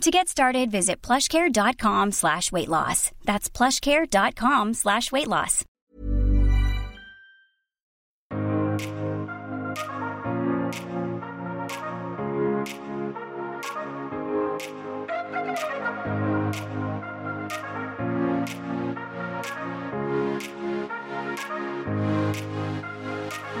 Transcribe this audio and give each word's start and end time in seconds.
To 0.00 0.10
get 0.10 0.28
started, 0.28 0.70
visit 0.70 1.00
plushcare.com 1.00 2.12
slash 2.12 2.52
weight 2.52 2.68
loss. 2.68 3.10
That's 3.24 3.48
plushcare.com 3.48 4.74
slash 4.74 5.10
weight 5.10 5.28
loss. 5.28 5.64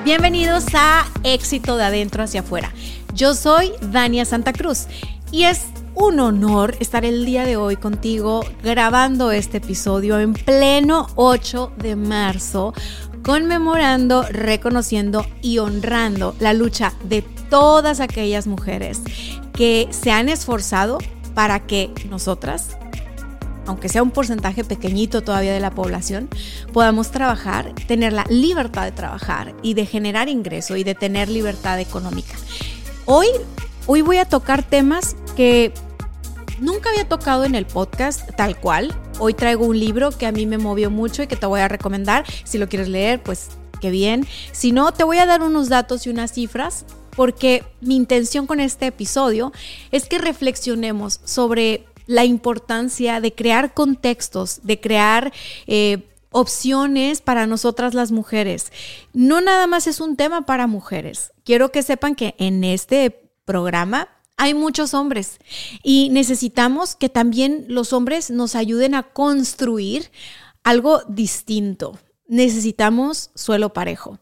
Bienvenidos 0.04 0.66
a 0.74 1.06
Éxito 1.22 1.78
de 1.78 1.84
Adentro 1.84 2.22
hacia 2.22 2.40
Afuera. 2.40 2.70
Yo 3.14 3.32
soy 3.32 3.72
Dania 3.80 4.26
Santa 4.26 4.52
Cruz 4.52 4.86
y 5.32 5.44
es 5.44 5.62
un 5.94 6.18
honor 6.18 6.76
estar 6.80 7.04
el 7.04 7.24
día 7.24 7.44
de 7.44 7.56
hoy 7.56 7.76
contigo 7.76 8.44
grabando 8.62 9.30
este 9.30 9.58
episodio 9.58 10.18
en 10.18 10.34
pleno 10.34 11.06
8 11.14 11.72
de 11.76 11.94
marzo, 11.94 12.74
conmemorando, 13.22 14.24
reconociendo 14.24 15.24
y 15.40 15.58
honrando 15.58 16.34
la 16.40 16.52
lucha 16.52 16.94
de 17.04 17.22
todas 17.48 18.00
aquellas 18.00 18.46
mujeres 18.46 19.02
que 19.52 19.88
se 19.90 20.10
han 20.10 20.28
esforzado 20.28 20.98
para 21.34 21.60
que 21.60 21.90
nosotras, 22.10 22.76
aunque 23.66 23.88
sea 23.88 24.02
un 24.02 24.10
porcentaje 24.10 24.64
pequeñito 24.64 25.22
todavía 25.22 25.54
de 25.54 25.60
la 25.60 25.70
población, 25.70 26.28
podamos 26.72 27.12
trabajar, 27.12 27.72
tener 27.86 28.12
la 28.12 28.24
libertad 28.28 28.84
de 28.84 28.92
trabajar 28.92 29.54
y 29.62 29.74
de 29.74 29.86
generar 29.86 30.28
ingreso 30.28 30.76
y 30.76 30.82
de 30.82 30.96
tener 30.96 31.28
libertad 31.28 31.78
económica. 31.78 32.34
Hoy, 33.06 33.28
hoy 33.86 34.02
voy 34.02 34.16
a 34.16 34.24
tocar 34.24 34.62
temas 34.64 35.14
que 35.36 35.72
nunca 36.60 36.90
había 36.90 37.08
tocado 37.08 37.44
en 37.44 37.54
el 37.54 37.66
podcast 37.66 38.30
tal 38.36 38.58
cual. 38.58 38.94
Hoy 39.18 39.34
traigo 39.34 39.66
un 39.66 39.78
libro 39.78 40.10
que 40.10 40.26
a 40.26 40.32
mí 40.32 40.46
me 40.46 40.58
movió 40.58 40.90
mucho 40.90 41.22
y 41.22 41.26
que 41.26 41.36
te 41.36 41.46
voy 41.46 41.60
a 41.60 41.68
recomendar. 41.68 42.24
Si 42.44 42.58
lo 42.58 42.68
quieres 42.68 42.88
leer, 42.88 43.22
pues 43.22 43.48
qué 43.80 43.90
bien. 43.90 44.26
Si 44.52 44.72
no, 44.72 44.92
te 44.92 45.04
voy 45.04 45.18
a 45.18 45.26
dar 45.26 45.42
unos 45.42 45.68
datos 45.68 46.06
y 46.06 46.10
unas 46.10 46.32
cifras 46.32 46.84
porque 47.16 47.64
mi 47.80 47.96
intención 47.96 48.46
con 48.46 48.60
este 48.60 48.86
episodio 48.86 49.52
es 49.90 50.06
que 50.06 50.18
reflexionemos 50.18 51.20
sobre 51.24 51.86
la 52.06 52.24
importancia 52.24 53.20
de 53.20 53.34
crear 53.34 53.74
contextos, 53.74 54.60
de 54.62 54.80
crear... 54.80 55.32
Eh, 55.66 56.10
opciones 56.36 57.20
para 57.20 57.46
nosotras 57.46 57.94
las 57.94 58.10
mujeres. 58.10 58.72
No 59.12 59.40
nada 59.40 59.68
más 59.68 59.86
es 59.86 60.00
un 60.00 60.16
tema 60.16 60.44
para 60.44 60.66
mujeres. 60.66 61.32
Quiero 61.44 61.70
que 61.70 61.84
sepan 61.84 62.16
que 62.16 62.34
en 62.38 62.64
este 62.64 63.30
programa 63.44 64.08
hay 64.36 64.54
muchos 64.54 64.94
hombres 64.94 65.38
y 65.82 66.08
necesitamos 66.10 66.96
que 66.96 67.08
también 67.08 67.66
los 67.68 67.92
hombres 67.92 68.30
nos 68.30 68.54
ayuden 68.54 68.94
a 68.94 69.02
construir 69.04 70.10
algo 70.62 71.02
distinto. 71.08 71.98
Necesitamos 72.26 73.30
suelo 73.34 73.72
parejo. 73.72 74.18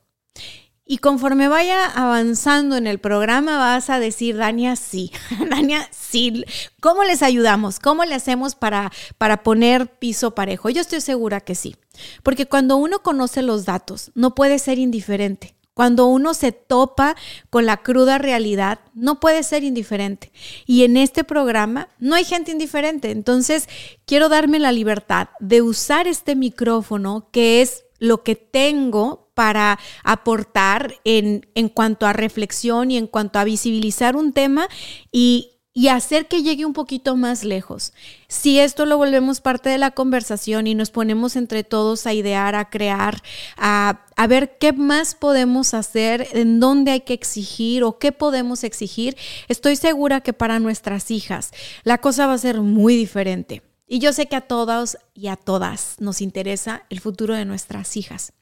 Y 0.85 0.99
conforme 0.99 1.49
vaya 1.49 1.87
avanzando 1.87 2.77
en 2.77 2.87
el 2.87 2.99
programa, 2.99 3.57
vas 3.57 3.89
a 3.89 4.01
decir, 4.01 4.37
Dania, 4.37 4.77
sí, 4.77 5.13
Dania, 5.51 5.89
sí. 5.93 6.45
¿Cómo 6.81 7.05
les 7.05 7.23
ayudamos? 7.23 7.79
¿Cómo 7.79 8.05
le 8.05 8.15
hacemos 8.15 8.57
para, 8.57 8.93
para 9.17 9.43
poner 9.43 9.87
piso 9.99 10.35
parejo? 10.35 10.69
Yo 10.69 10.81
estoy 10.81 11.01
segura 11.01 11.41
que 11.41 11.55
sí. 11.55 11.77
Porque 12.23 12.47
cuando 12.47 12.77
uno 12.77 13.03
conoce 13.03 13.43
los 13.43 13.65
datos, 13.65 14.11
no 14.15 14.35
puede 14.35 14.59
ser 14.59 14.79
indiferente. 14.79 15.55
Cuando 15.75 16.07
uno 16.07 16.35
se 16.35 16.53
topa 16.53 17.17
con 17.49 17.65
la 17.65 17.79
cruda 17.79 18.19
realidad, 18.19 18.81
no 18.95 19.21
puede 19.21 19.43
ser 19.43 19.65
indiferente. 19.65 20.31
Y 20.67 20.85
en 20.85 20.97
este 20.97 21.25
programa 21.25 21.89
no 21.99 22.15
hay 22.15 22.25
gente 22.25 22.51
indiferente. 22.51 23.11
Entonces, 23.11 23.69
quiero 24.05 24.29
darme 24.29 24.59
la 24.59 24.73
libertad 24.73 25.29
de 25.41 25.63
usar 25.63 26.07
este 26.07 26.37
micrófono, 26.37 27.29
que 27.33 27.63
es 27.63 27.85
lo 27.99 28.23
que 28.23 28.37
tengo 28.37 29.31
para 29.35 29.79
aportar 30.05 30.95
en, 31.05 31.47
en 31.55 31.69
cuanto 31.69 32.07
a 32.07 32.13
reflexión 32.13 32.91
y 32.91 32.99
en 32.99 33.07
cuanto 33.07 33.39
a 33.39 33.45
visibilizar 33.45 34.17
un 34.17 34.33
tema 34.33 34.69
y, 35.11 35.52
y 35.75 35.89
hacer 35.89 36.29
que 36.29 36.43
llegue 36.43 36.67
un 36.67 36.75
poquito 36.75 37.17
más 37.17 37.45
lejos. 37.45 37.93
Si 38.29 38.61
esto 38.61 38.85
lo 38.85 38.99
volvemos 38.99 39.41
parte 39.41 39.71
de 39.71 39.79
la 39.79 39.91
conversación 39.93 40.67
y 40.67 40.75
nos 40.75 40.91
ponemos 40.91 41.35
entre 41.35 41.65
todos 41.65 42.07
a 42.07 42.13
idear, 42.13 42.55
a 42.55 42.69
crear, 42.69 43.23
a, 43.57 44.05
a, 44.17 44.27
ver 44.27 44.59
qué 44.59 44.73
más 44.73 45.15
podemos 45.15 45.73
hacer, 45.73 46.29
en 46.33 46.61
dónde 46.61 46.91
hay 46.91 47.01
que 47.01 47.15
exigir 47.15 47.85
o 47.85 47.99
qué 47.99 48.13
podemos 48.13 48.65
exigir, 48.65 49.17
estoy 49.49 49.77
segura 49.77 50.21
que 50.21 50.35
para 50.35 50.59
nuestras 50.59 51.11
hijas 51.11 51.53
la 51.85 51.99
cosa 51.99 52.27
va 52.27 52.35
a 52.35 52.39
ser 52.39 52.61
muy 52.61 52.97
diferente. 52.97 53.63
Y 53.87 53.99
yo 53.99 54.13
sé 54.13 54.27
que 54.27 54.37
a 54.37 54.43
todos 54.43 54.99
y 55.15 55.29
a 55.29 55.37
todas 55.37 55.97
nos 55.99 56.21
interesa 56.21 56.85
el 56.89 57.01
futuro 57.01 57.35
de 57.35 57.45
nuestras 57.45 57.97
hijas. 57.97 58.33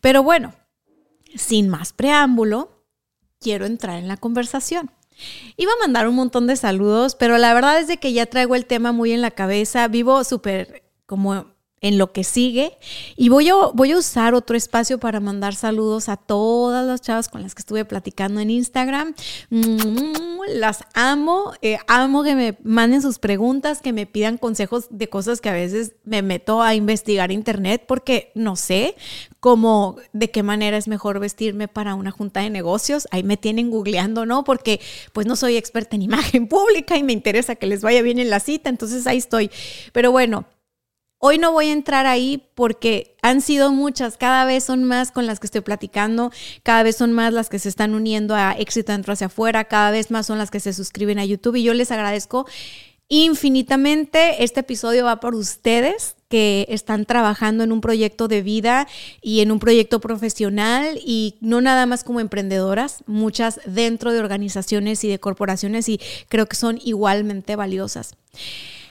Pero 0.00 0.22
bueno, 0.22 0.54
sin 1.34 1.68
más 1.68 1.92
preámbulo, 1.92 2.84
quiero 3.40 3.66
entrar 3.66 3.98
en 3.98 4.08
la 4.08 4.16
conversación. 4.16 4.90
Iba 5.56 5.72
a 5.72 5.82
mandar 5.84 6.08
un 6.08 6.14
montón 6.16 6.46
de 6.46 6.56
saludos, 6.56 7.14
pero 7.14 7.38
la 7.38 7.54
verdad 7.54 7.78
es 7.78 7.86
de 7.86 7.98
que 7.98 8.12
ya 8.12 8.26
traigo 8.26 8.54
el 8.54 8.66
tema 8.66 8.92
muy 8.92 9.12
en 9.12 9.22
la 9.22 9.30
cabeza. 9.30 9.86
Vivo 9.88 10.24
súper 10.24 10.82
como 11.06 11.53
en 11.84 11.98
lo 11.98 12.12
que 12.12 12.24
sigue. 12.24 12.78
Y 13.14 13.28
voy 13.28 13.50
a, 13.50 13.54
voy 13.74 13.92
a 13.92 13.98
usar 13.98 14.34
otro 14.34 14.56
espacio 14.56 14.98
para 14.98 15.20
mandar 15.20 15.54
saludos 15.54 16.08
a 16.08 16.16
todas 16.16 16.86
las 16.86 17.02
chavas 17.02 17.28
con 17.28 17.42
las 17.42 17.54
que 17.54 17.60
estuve 17.60 17.84
platicando 17.84 18.40
en 18.40 18.48
Instagram. 18.48 19.14
Mm, 19.50 20.38
las 20.54 20.84
amo, 20.94 21.52
eh, 21.60 21.76
amo 21.86 22.24
que 22.24 22.34
me 22.34 22.56
manden 22.64 23.02
sus 23.02 23.18
preguntas, 23.18 23.82
que 23.82 23.92
me 23.92 24.06
pidan 24.06 24.38
consejos 24.38 24.86
de 24.88 25.10
cosas 25.10 25.42
que 25.42 25.50
a 25.50 25.52
veces 25.52 25.92
me 26.04 26.22
meto 26.22 26.62
a 26.62 26.74
investigar 26.74 27.30
internet 27.30 27.84
porque 27.86 28.32
no 28.34 28.56
sé 28.56 28.96
cómo, 29.40 29.96
de 30.14 30.30
qué 30.30 30.42
manera 30.42 30.78
es 30.78 30.88
mejor 30.88 31.20
vestirme 31.20 31.68
para 31.68 31.94
una 31.96 32.12
junta 32.12 32.40
de 32.40 32.48
negocios. 32.48 33.06
Ahí 33.10 33.22
me 33.24 33.36
tienen 33.36 33.70
googleando, 33.70 34.24
¿no? 34.24 34.42
Porque 34.42 34.80
pues 35.12 35.26
no 35.26 35.36
soy 35.36 35.58
experta 35.58 35.96
en 35.96 36.02
imagen 36.10 36.48
pública 36.48 36.96
y 36.96 37.02
me 37.02 37.12
interesa 37.12 37.56
que 37.56 37.66
les 37.66 37.82
vaya 37.82 38.00
bien 38.00 38.18
en 38.18 38.30
la 38.30 38.40
cita, 38.40 38.70
entonces 38.70 39.06
ahí 39.06 39.18
estoy. 39.18 39.50
Pero 39.92 40.12
bueno, 40.12 40.46
Hoy 41.26 41.38
no 41.38 41.52
voy 41.52 41.70
a 41.70 41.72
entrar 41.72 42.04
ahí 42.04 42.50
porque 42.54 43.16
han 43.22 43.40
sido 43.40 43.72
muchas, 43.72 44.18
cada 44.18 44.44
vez 44.44 44.62
son 44.62 44.84
más 44.84 45.10
con 45.10 45.24
las 45.24 45.40
que 45.40 45.46
estoy 45.46 45.62
platicando, 45.62 46.30
cada 46.62 46.82
vez 46.82 46.96
son 46.96 47.14
más 47.14 47.32
las 47.32 47.48
que 47.48 47.58
se 47.58 47.70
están 47.70 47.94
uniendo 47.94 48.34
a 48.34 48.52
Éxito 48.58 48.92
Dentro 48.92 49.14
hacia 49.14 49.28
afuera, 49.28 49.64
cada 49.64 49.90
vez 49.90 50.10
más 50.10 50.26
son 50.26 50.36
las 50.36 50.50
que 50.50 50.60
se 50.60 50.74
suscriben 50.74 51.18
a 51.18 51.24
YouTube 51.24 51.56
y 51.56 51.62
yo 51.62 51.72
les 51.72 51.90
agradezco 51.90 52.46
infinitamente. 53.08 54.44
Este 54.44 54.60
episodio 54.60 55.06
va 55.06 55.20
por 55.20 55.34
ustedes 55.34 56.14
que 56.28 56.66
están 56.68 57.06
trabajando 57.06 57.64
en 57.64 57.72
un 57.72 57.80
proyecto 57.80 58.28
de 58.28 58.42
vida 58.42 58.86
y 59.22 59.40
en 59.40 59.50
un 59.50 59.60
proyecto 59.60 60.02
profesional 60.02 61.00
y 61.02 61.36
no 61.40 61.62
nada 61.62 61.86
más 61.86 62.04
como 62.04 62.20
emprendedoras, 62.20 63.02
muchas 63.06 63.62
dentro 63.64 64.12
de 64.12 64.20
organizaciones 64.20 65.02
y 65.04 65.08
de 65.08 65.20
corporaciones 65.20 65.88
y 65.88 65.98
creo 66.28 66.44
que 66.44 66.56
son 66.56 66.78
igualmente 66.84 67.56
valiosas. 67.56 68.14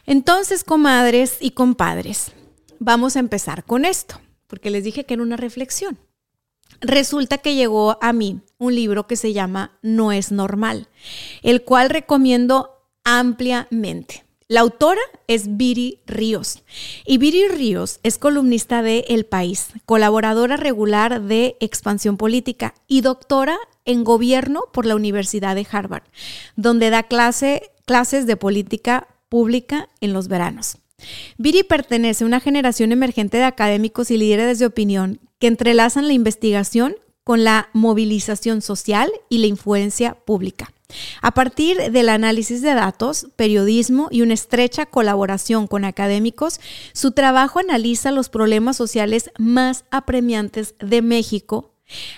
Entonces, 0.05 0.63
comadres 0.63 1.37
y 1.39 1.51
compadres, 1.51 2.31
vamos 2.79 3.15
a 3.15 3.19
empezar 3.19 3.63
con 3.63 3.85
esto, 3.85 4.19
porque 4.47 4.69
les 4.69 4.83
dije 4.83 5.05
que 5.05 5.13
era 5.13 5.23
una 5.23 5.37
reflexión. 5.37 5.97
Resulta 6.81 7.37
que 7.37 7.55
llegó 7.55 7.97
a 8.01 8.11
mí 8.11 8.41
un 8.57 8.75
libro 8.75 9.07
que 9.07 9.15
se 9.15 9.31
llama 9.33 9.77
No 9.81 10.11
es 10.11 10.31
normal, 10.31 10.89
el 11.41 11.63
cual 11.63 11.89
recomiendo 11.89 12.71
ampliamente. 13.03 14.25
La 14.49 14.59
autora 14.59 15.01
es 15.27 15.55
Viri 15.55 16.01
Ríos 16.05 16.63
y 17.05 17.17
Viri 17.17 17.47
Ríos 17.47 17.99
es 18.03 18.17
columnista 18.17 18.81
de 18.81 19.05
El 19.07 19.25
País, 19.25 19.69
colaboradora 19.85 20.57
regular 20.57 21.21
de 21.21 21.55
Expansión 21.61 22.17
Política 22.17 22.73
y 22.85 23.01
doctora 23.01 23.57
en 23.85 24.03
gobierno 24.03 24.65
por 24.73 24.85
la 24.85 24.95
Universidad 24.95 25.55
de 25.55 25.65
Harvard, 25.71 26.03
donde 26.57 26.89
da 26.89 27.03
clase, 27.03 27.71
clases 27.85 28.27
de 28.27 28.35
política 28.35 29.07
pública 29.33 29.89
en 29.99 30.13
los 30.13 30.27
veranos. 30.27 30.77
Viri 31.39 31.63
pertenece 31.63 32.23
a 32.23 32.27
una 32.27 32.39
generación 32.39 32.91
emergente 32.91 33.37
de 33.37 33.45
académicos 33.45 34.11
y 34.11 34.17
líderes 34.17 34.59
de 34.59 34.67
opinión 34.67 35.19
que 35.39 35.47
entrelazan 35.47 36.05
la 36.05 36.13
investigación 36.13 36.97
con 37.23 37.43
la 37.43 37.67
movilización 37.73 38.61
social 38.61 39.11
y 39.29 39.39
la 39.39 39.47
influencia 39.47 40.13
pública. 40.13 40.71
A 41.23 41.31
partir 41.31 41.91
del 41.91 42.09
análisis 42.09 42.61
de 42.61 42.75
datos, 42.75 43.25
periodismo 43.35 44.07
y 44.11 44.21
una 44.21 44.35
estrecha 44.35 44.85
colaboración 44.85 45.65
con 45.65 45.83
académicos, 45.83 46.59
su 46.93 47.13
trabajo 47.13 47.57
analiza 47.57 48.11
los 48.11 48.29
problemas 48.29 48.77
sociales 48.77 49.31
más 49.39 49.85
apremiantes 49.89 50.75
de 50.77 51.01
México 51.01 51.73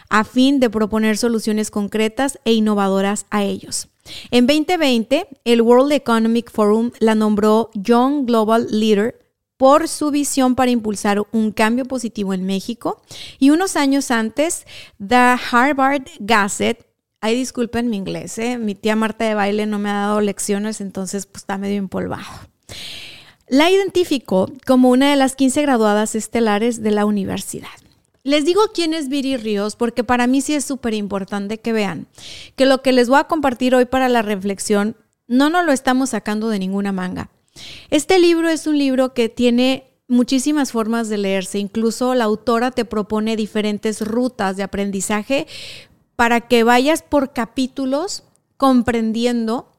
a 0.10 0.26
fin 0.26 0.60
de 0.60 0.70
proponer 0.70 1.16
soluciones 1.18 1.72
concretas 1.72 2.40
e 2.44 2.52
innovadoras 2.52 3.26
a 3.30 3.46
ellos. 3.46 3.88
En 4.32 4.48
2020, 4.48 5.28
el 5.46 5.62
World 5.62 5.92
Economic 5.92 6.52
Forum 6.52 6.92
la 7.00 7.16
nombró 7.16 7.70
Young 7.74 8.26
Global 8.26 8.68
Leader 8.70 9.20
por 9.58 9.88
su 9.88 10.12
visión 10.12 10.56
para 10.56 10.72
impulsar 10.72 11.22
un 11.32 11.52
cambio 11.52 11.86
positivo 11.86 12.34
en 12.34 12.46
México. 12.46 13.02
Y 13.40 13.50
unos 13.50 13.76
años 13.76 14.12
antes, 14.12 14.66
The 15.06 15.38
Harvard 15.52 16.04
Gazette, 16.20 16.86
ay 17.22 17.36
disculpen 17.36 17.90
mi 17.90 17.98
inglés, 17.98 18.38
¿eh? 18.38 18.58
mi 18.58 18.76
tía 18.76 18.96
Marta 18.96 19.26
de 19.26 19.34
baile 19.34 19.66
no 19.66 19.80
me 19.80 19.90
ha 19.90 19.94
dado 19.94 20.22
lecciones, 20.22 20.82
entonces 20.82 21.26
pues 21.26 21.44
está 21.44 21.58
medio 21.58 21.78
empolvado. 21.78 22.26
La 23.48 23.70
identificó 23.70 24.52
como 24.66 24.90
una 24.90 25.10
de 25.10 25.16
las 25.16 25.36
15 25.36 25.62
graduadas 25.62 26.16
estelares 26.16 26.82
de 26.82 26.92
la 26.92 27.06
universidad. 27.06 27.70
Les 28.26 28.44
digo 28.44 28.62
quién 28.74 28.96
es 28.96 29.08
Viri 29.08 29.38
Ríos 29.38 29.76
porque 29.76 30.04
para 30.04 30.26
mí 30.26 30.42
sí 30.42 30.56
es 30.56 30.66
súper 30.66 30.96
importante 30.96 31.60
que 31.60 31.74
vean 31.74 32.08
que 32.56 32.66
lo 32.66 32.82
que 32.82 32.92
les 32.92 33.08
voy 33.08 33.20
a 33.20 33.26
compartir 33.26 33.76
hoy 33.76 33.86
para 33.86 34.10
la 34.10 34.24
reflexión 34.24 34.98
no 35.28 35.52
nos 35.52 35.64
lo 35.64 35.72
estamos 35.72 36.10
sacando 36.10 36.50
de 36.50 36.58
ninguna 36.58 36.92
manga. 36.92 37.30
Este 37.92 38.18
libro 38.18 38.50
es 38.50 38.66
un 38.66 38.80
libro 38.80 39.14
que 39.14 39.30
tiene 39.30 39.94
muchísimas 40.08 40.72
formas 40.72 41.08
de 41.08 41.20
leerse, 41.20 41.60
incluso 41.60 42.16
la 42.16 42.24
autora 42.24 42.72
te 42.72 42.84
propone 42.84 43.36
diferentes 43.36 44.02
rutas 44.02 44.58
de 44.58 44.64
aprendizaje 44.64 45.46
para 46.16 46.42
que 46.42 46.64
vayas 46.64 47.04
por 47.04 47.32
capítulos 47.32 48.24
comprendiendo 48.58 49.72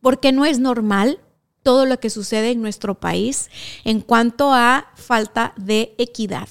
por 0.00 0.18
qué 0.18 0.32
no 0.32 0.46
es 0.46 0.60
normal 0.60 1.20
todo 1.62 1.84
lo 1.84 2.00
que 2.00 2.08
sucede 2.08 2.52
en 2.52 2.62
nuestro 2.62 2.94
país 2.94 3.50
en 3.84 4.00
cuanto 4.00 4.54
a 4.54 4.92
falta 4.94 5.52
de 5.58 5.94
equidad 5.98 6.48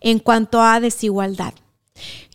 en 0.00 0.18
cuanto 0.18 0.60
a 0.60 0.80
desigualdad. 0.80 1.54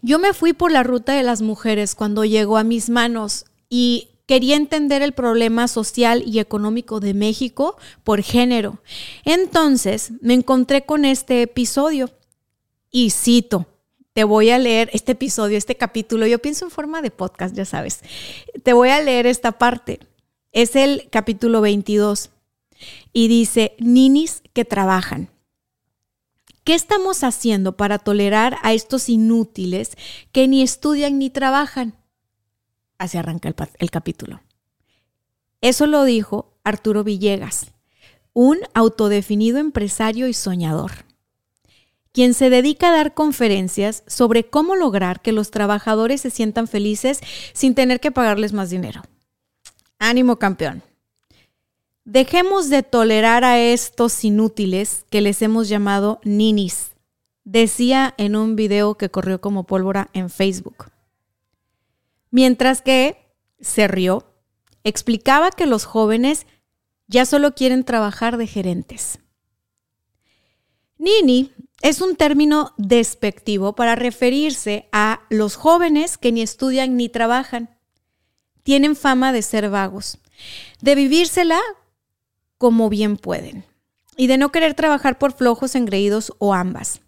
Yo 0.01 0.19
me 0.19 0.33
fui 0.33 0.53
por 0.53 0.71
la 0.71 0.83
ruta 0.83 1.13
de 1.13 1.23
las 1.23 1.41
mujeres 1.41 1.95
cuando 1.95 2.23
llegó 2.25 2.57
a 2.57 2.63
mis 2.63 2.89
manos 2.89 3.45
y 3.69 4.09
quería 4.25 4.55
entender 4.55 5.01
el 5.01 5.13
problema 5.13 5.67
social 5.67 6.23
y 6.25 6.39
económico 6.39 6.99
de 6.99 7.13
México 7.13 7.77
por 8.03 8.21
género. 8.21 8.79
Entonces 9.25 10.11
me 10.21 10.35
encontré 10.35 10.85
con 10.85 11.03
este 11.03 11.41
episodio 11.41 12.11
y 12.91 13.09
cito, 13.09 13.65
te 14.13 14.23
voy 14.23 14.49
a 14.49 14.59
leer 14.59 14.89
este 14.93 15.13
episodio, 15.13 15.57
este 15.57 15.75
capítulo, 15.75 16.27
yo 16.27 16.39
pienso 16.39 16.65
en 16.65 16.71
forma 16.71 17.01
de 17.01 17.11
podcast, 17.11 17.55
ya 17.55 17.65
sabes, 17.65 18.01
te 18.63 18.73
voy 18.73 18.89
a 18.89 19.01
leer 19.01 19.27
esta 19.27 19.53
parte. 19.53 19.99
Es 20.51 20.75
el 20.75 21.09
capítulo 21.09 21.61
22 21.61 22.31
y 23.13 23.27
dice, 23.27 23.75
ninis 23.79 24.41
que 24.53 24.65
trabajan. 24.65 25.29
¿Qué 26.69 26.75
estamos 26.75 27.23
haciendo 27.23 27.77
para 27.77 27.97
tolerar 27.97 28.57
a 28.61 28.73
estos 28.73 29.09
inútiles 29.09 29.97
que 30.31 30.47
ni 30.47 30.61
estudian 30.61 31.17
ni 31.17 31.31
trabajan? 31.31 31.95
Así 32.99 33.17
arranca 33.17 33.51
el, 33.79 33.89
capítulo. 33.89 34.41
Eso 35.61 35.87
lo 35.87 36.03
dijo 36.03 36.53
Arturo 36.63 37.03
Villegas, 37.03 37.71
un 38.33 38.59
autodefinido 38.75 39.57
empresario 39.57 40.27
y 40.27 40.35
soñador, 40.35 40.91
quien 42.11 42.35
se 42.35 42.51
dedica 42.51 42.89
a 42.89 42.97
dar 42.97 43.15
conferencias 43.15 44.03
sobre 44.05 44.47
cómo 44.47 44.75
lograr 44.75 45.23
que 45.23 45.31
los 45.31 45.49
trabajadores 45.49 46.21
se 46.21 46.29
sientan 46.29 46.67
felices 46.67 47.19
sin 47.53 47.73
tener 47.73 47.99
que 47.99 48.11
pagarles 48.11 48.53
más 48.53 48.69
dinero. 48.69 49.01
Ánimo 49.97 50.37
campeón. 50.37 50.83
Dejemos 52.11 52.71
de 52.71 52.81
tolerar 52.81 53.43
a 53.43 53.59
estos 53.59 54.23
inútiles 54.23 55.05
que 55.11 55.21
les 55.21 55.43
hemos 55.43 55.69
llamado 55.69 56.19
ninis, 56.23 56.93
decía 57.43 58.15
en 58.17 58.35
un 58.35 58.55
video 58.55 58.95
que 58.95 59.11
corrió 59.11 59.39
como 59.41 59.65
pólvora 59.65 60.09
en 60.13 60.31
Facebook. 60.31 60.91
Mientras 62.31 62.81
que 62.81 63.31
se 63.59 63.87
rió, 63.87 64.25
explicaba 64.83 65.51
que 65.51 65.67
los 65.67 65.85
jóvenes 65.85 66.47
ya 67.05 67.27
solo 67.27 67.53
quieren 67.53 67.83
trabajar 67.83 68.37
de 68.37 68.47
gerentes. 68.47 69.19
Nini 70.97 71.53
es 71.83 72.01
un 72.01 72.15
término 72.15 72.73
despectivo 72.77 73.75
para 73.75 73.93
referirse 73.93 74.89
a 74.91 75.21
los 75.29 75.55
jóvenes 75.55 76.17
que 76.17 76.31
ni 76.31 76.41
estudian 76.41 76.97
ni 76.97 77.07
trabajan. 77.07 77.77
Tienen 78.63 78.95
fama 78.95 79.31
de 79.31 79.43
ser 79.43 79.69
vagos, 79.69 80.17
de 80.81 80.95
vivírsela 80.95 81.61
como 82.59 82.89
bien 82.89 83.17
pueden 83.17 83.65
y 84.15 84.27
de 84.27 84.37
no 84.37 84.51
querer 84.51 84.73
trabajar 84.73 85.17
por 85.17 85.31
flojos, 85.31 85.75
engreídos 85.75 86.33
o 86.39 86.53
ambas. 86.53 87.01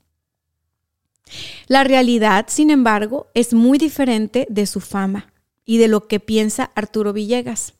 La 1.68 1.84
realidad, 1.84 2.46
sin 2.48 2.72
embargo, 2.72 3.28
es 3.34 3.54
muy 3.54 3.78
diferente 3.78 4.48
de 4.50 4.66
su 4.66 4.80
fama 4.80 5.32
y 5.66 5.78
de 5.78 5.90
lo 5.90 6.08
que 6.08 6.22
piensa 6.22 6.72
Arturo 6.74 7.12
Villegas. 7.12 7.74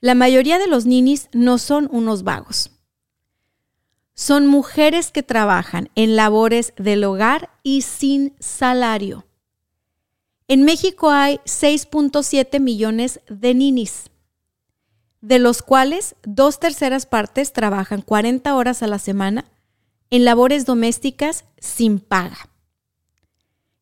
La 0.00 0.14
mayoría 0.14 0.58
de 0.58 0.66
los 0.66 0.86
ninis 0.86 1.28
no 1.32 1.58
son 1.58 1.86
unos 1.92 2.24
vagos. 2.24 2.70
Son 4.14 4.46
mujeres 4.46 5.10
que 5.10 5.22
trabajan 5.22 5.90
en 5.94 6.16
labores 6.16 6.72
del 6.78 7.04
hogar 7.04 7.50
y 7.62 7.82
sin 7.82 8.34
salario. 8.40 9.26
En 10.48 10.62
México 10.62 11.10
hay 11.10 11.40
6.7 11.44 12.58
millones 12.58 13.20
de 13.28 13.52
ninis 13.54 14.10
de 15.24 15.38
los 15.38 15.62
cuales 15.62 16.16
dos 16.22 16.60
terceras 16.60 17.06
partes 17.06 17.54
trabajan 17.54 18.02
40 18.02 18.54
horas 18.54 18.82
a 18.82 18.86
la 18.86 18.98
semana 18.98 19.46
en 20.10 20.26
labores 20.26 20.66
domésticas 20.66 21.46
sin 21.56 21.98
paga. 21.98 22.50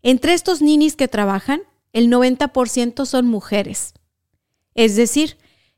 Entre 0.02 0.34
estos 0.34 0.62
ninis 0.62 0.94
que 0.94 1.08
trabajan, 1.08 1.62
el 1.92 2.08
90% 2.08 3.04
son 3.06 3.26
mujeres, 3.26 3.92
es 4.76 4.94
decir, 4.94 5.36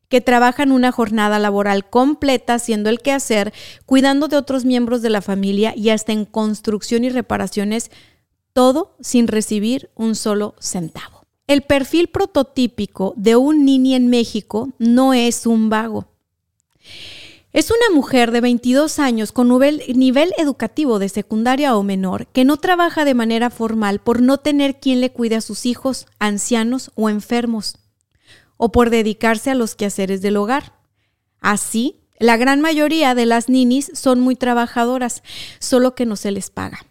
que 0.08 0.20
trabajan 0.20 0.70
una 0.70 0.93
jornada 0.93 1.38
laboral 1.38 1.88
completa 1.88 2.55
haciendo 2.55 2.90
el 2.90 3.00
quehacer, 3.00 3.55
cuidando 3.87 4.28
de 4.28 4.37
otros 4.37 4.66
miembros 4.66 5.00
de 5.00 5.11
la 5.11 5.22
familia 5.22 5.72
y 5.75 5.88
hasta 5.88 6.12
en 6.12 6.26
construcción 6.26 7.05
y 7.05 7.08
reparaciones, 7.08 7.90
todo 8.52 8.96
sin 9.00 9.28
recibir 9.28 9.90
un 9.94 10.14
solo 10.14 10.56
centavo. 10.61 11.13
El 11.46 11.61
perfil 11.61 12.08
prototípico 12.08 13.12
de 13.17 13.37
un 13.37 13.67
nini 13.67 13.94
en 13.94 14.08
México 14.08 14.70
no 14.79 15.12
es 15.12 15.46
un 15.46 15.69
vago. 15.69 16.08
Es 17.52 17.70
una 17.70 17.94
mujer 17.94 18.31
de 18.31 18.41
22 18.41 18.99
años 18.99 19.31
con 19.31 19.49
nivel, 19.49 20.32
educativo 20.38 20.99
de 20.99 21.11
secundaria 21.11 21.76
o 21.76 21.82
menor 21.82 22.29
que 22.29 22.46
no 22.46 22.56
trabaja 22.56 23.05
de 23.05 23.12
manera 23.12 23.50
formal 23.50 24.00
por 24.00 24.23
no 24.23 24.38
tener 24.38 24.80
quien 24.80 25.02
le 25.02 25.12
cuide 25.12 25.37
a 25.37 25.42
sus 25.42 25.66
hijos, 25.66 26.07
ancianos 26.19 26.90
o 26.95 27.11
enfermos, 27.11 27.76
o 28.57 28.73
por 28.73 28.88
dedicarse 28.88 29.50
a 29.50 29.54
los 29.54 29.75
quehaceres 29.75 30.23
del 30.23 30.38
hogar. 30.38 30.73
Así, 31.40 32.00
la 32.19 32.38
gran 32.38 32.62
mayoría 32.62 33.14
de 33.14 33.26
las 33.26 33.50
ninis 33.50 33.92
son 33.95 34.19
muy 34.19 34.35
trabajadoras, 34.35 35.23
solo 35.59 35.95
que 35.95 36.07
no 36.07 36.16
se 36.16 36.30
les 36.30 36.49
paga. 36.49 36.87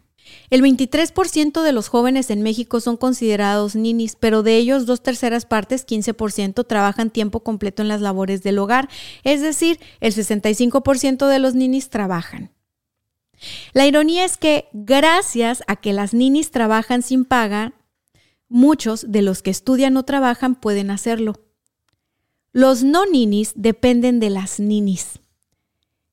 El 0.54 0.62
23% 0.62 1.64
de 1.64 1.72
los 1.72 1.88
jóvenes 1.88 2.30
en 2.30 2.44
México 2.44 2.80
son 2.80 2.96
considerados 2.96 3.76
ninis, 3.76 4.16
pero 4.16 4.44
de 4.44 4.56
ellos 4.56 4.86
dos 4.86 5.02
terceras 5.02 5.48
partes, 5.48 5.84
15%, 5.84 6.68
trabajan 6.68 7.10
tiempo 7.10 7.40
completo 7.40 7.82
en 7.82 7.88
las 7.88 8.02
labores 8.02 8.44
del 8.44 8.60
hogar, 8.60 8.88
es 9.24 9.42
decir, 9.42 9.80
el 10.00 10.14
65% 10.14 11.28
de 11.28 11.40
los 11.40 11.56
ninis 11.56 11.90
trabajan. 11.90 12.52
La 13.74 13.88
ironía 13.88 14.26
es 14.26 14.38
que 14.38 14.68
gracias 14.74 15.64
a 15.66 15.76
que 15.76 15.92
las 15.92 16.14
ninis 16.14 16.52
trabajan 16.52 17.02
sin 17.02 17.26
paga, 17.26 17.74
muchos 18.48 19.12
de 19.12 19.24
los 19.24 19.42
que 19.42 19.50
estudian 19.50 19.98
o 19.98 20.04
trabajan 20.04 20.54
pueden 20.54 20.92
hacerlo. 20.92 21.34
Los 22.52 22.84
no 22.84 23.08
ninis 23.08 23.54
dependen 23.56 24.20
de 24.20 24.30
las 24.30 24.60
ninis. 24.60 25.20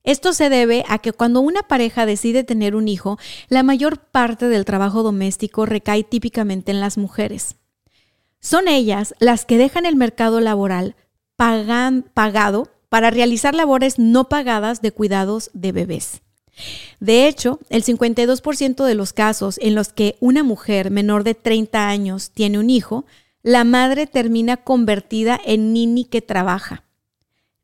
Esto 0.03 0.33
se 0.33 0.49
debe 0.49 0.83
a 0.87 0.97
que 0.97 1.13
cuando 1.13 1.41
una 1.41 1.61
pareja 1.63 2.05
decide 2.05 2.43
tener 2.43 2.75
un 2.75 2.87
hijo, 2.87 3.19
la 3.49 3.61
mayor 3.61 3.99
parte 3.99 4.47
del 4.47 4.65
trabajo 4.65 5.03
doméstico 5.03 5.65
recae 5.65 6.03
típicamente 6.03 6.71
en 6.71 6.79
las 6.79 6.97
mujeres. 6.97 7.55
Son 8.39 8.67
ellas 8.67 9.13
las 9.19 9.45
que 9.45 9.59
dejan 9.59 9.85
el 9.85 9.95
mercado 9.95 10.39
laboral 10.39 10.95
pagado 11.35 12.69
para 12.89 13.11
realizar 13.11 13.53
labores 13.53 13.99
no 13.99 14.27
pagadas 14.29 14.81
de 14.81 14.91
cuidados 14.91 15.51
de 15.53 15.71
bebés. 15.71 16.21
De 16.99 17.27
hecho, 17.27 17.59
el 17.69 17.83
52% 17.83 18.83
de 18.83 18.95
los 18.95 19.13
casos 19.13 19.57
en 19.61 19.75
los 19.75 19.93
que 19.93 20.17
una 20.19 20.43
mujer 20.43 20.91
menor 20.91 21.23
de 21.23 21.35
30 21.35 21.87
años 21.87 22.31
tiene 22.31 22.59
un 22.59 22.69
hijo, 22.69 23.05
la 23.43 23.63
madre 23.63 24.07
termina 24.07 24.57
convertida 24.57 25.39
en 25.43 25.73
nini 25.73 26.05
que 26.05 26.21
trabaja 26.21 26.83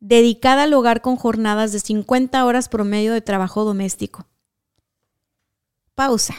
dedicada 0.00 0.64
al 0.64 0.74
hogar 0.74 1.02
con 1.02 1.16
jornadas 1.16 1.72
de 1.72 1.80
50 1.80 2.44
horas 2.44 2.68
promedio 2.68 3.12
de 3.12 3.20
trabajo 3.20 3.64
doméstico. 3.64 4.26
Pausa. 5.94 6.34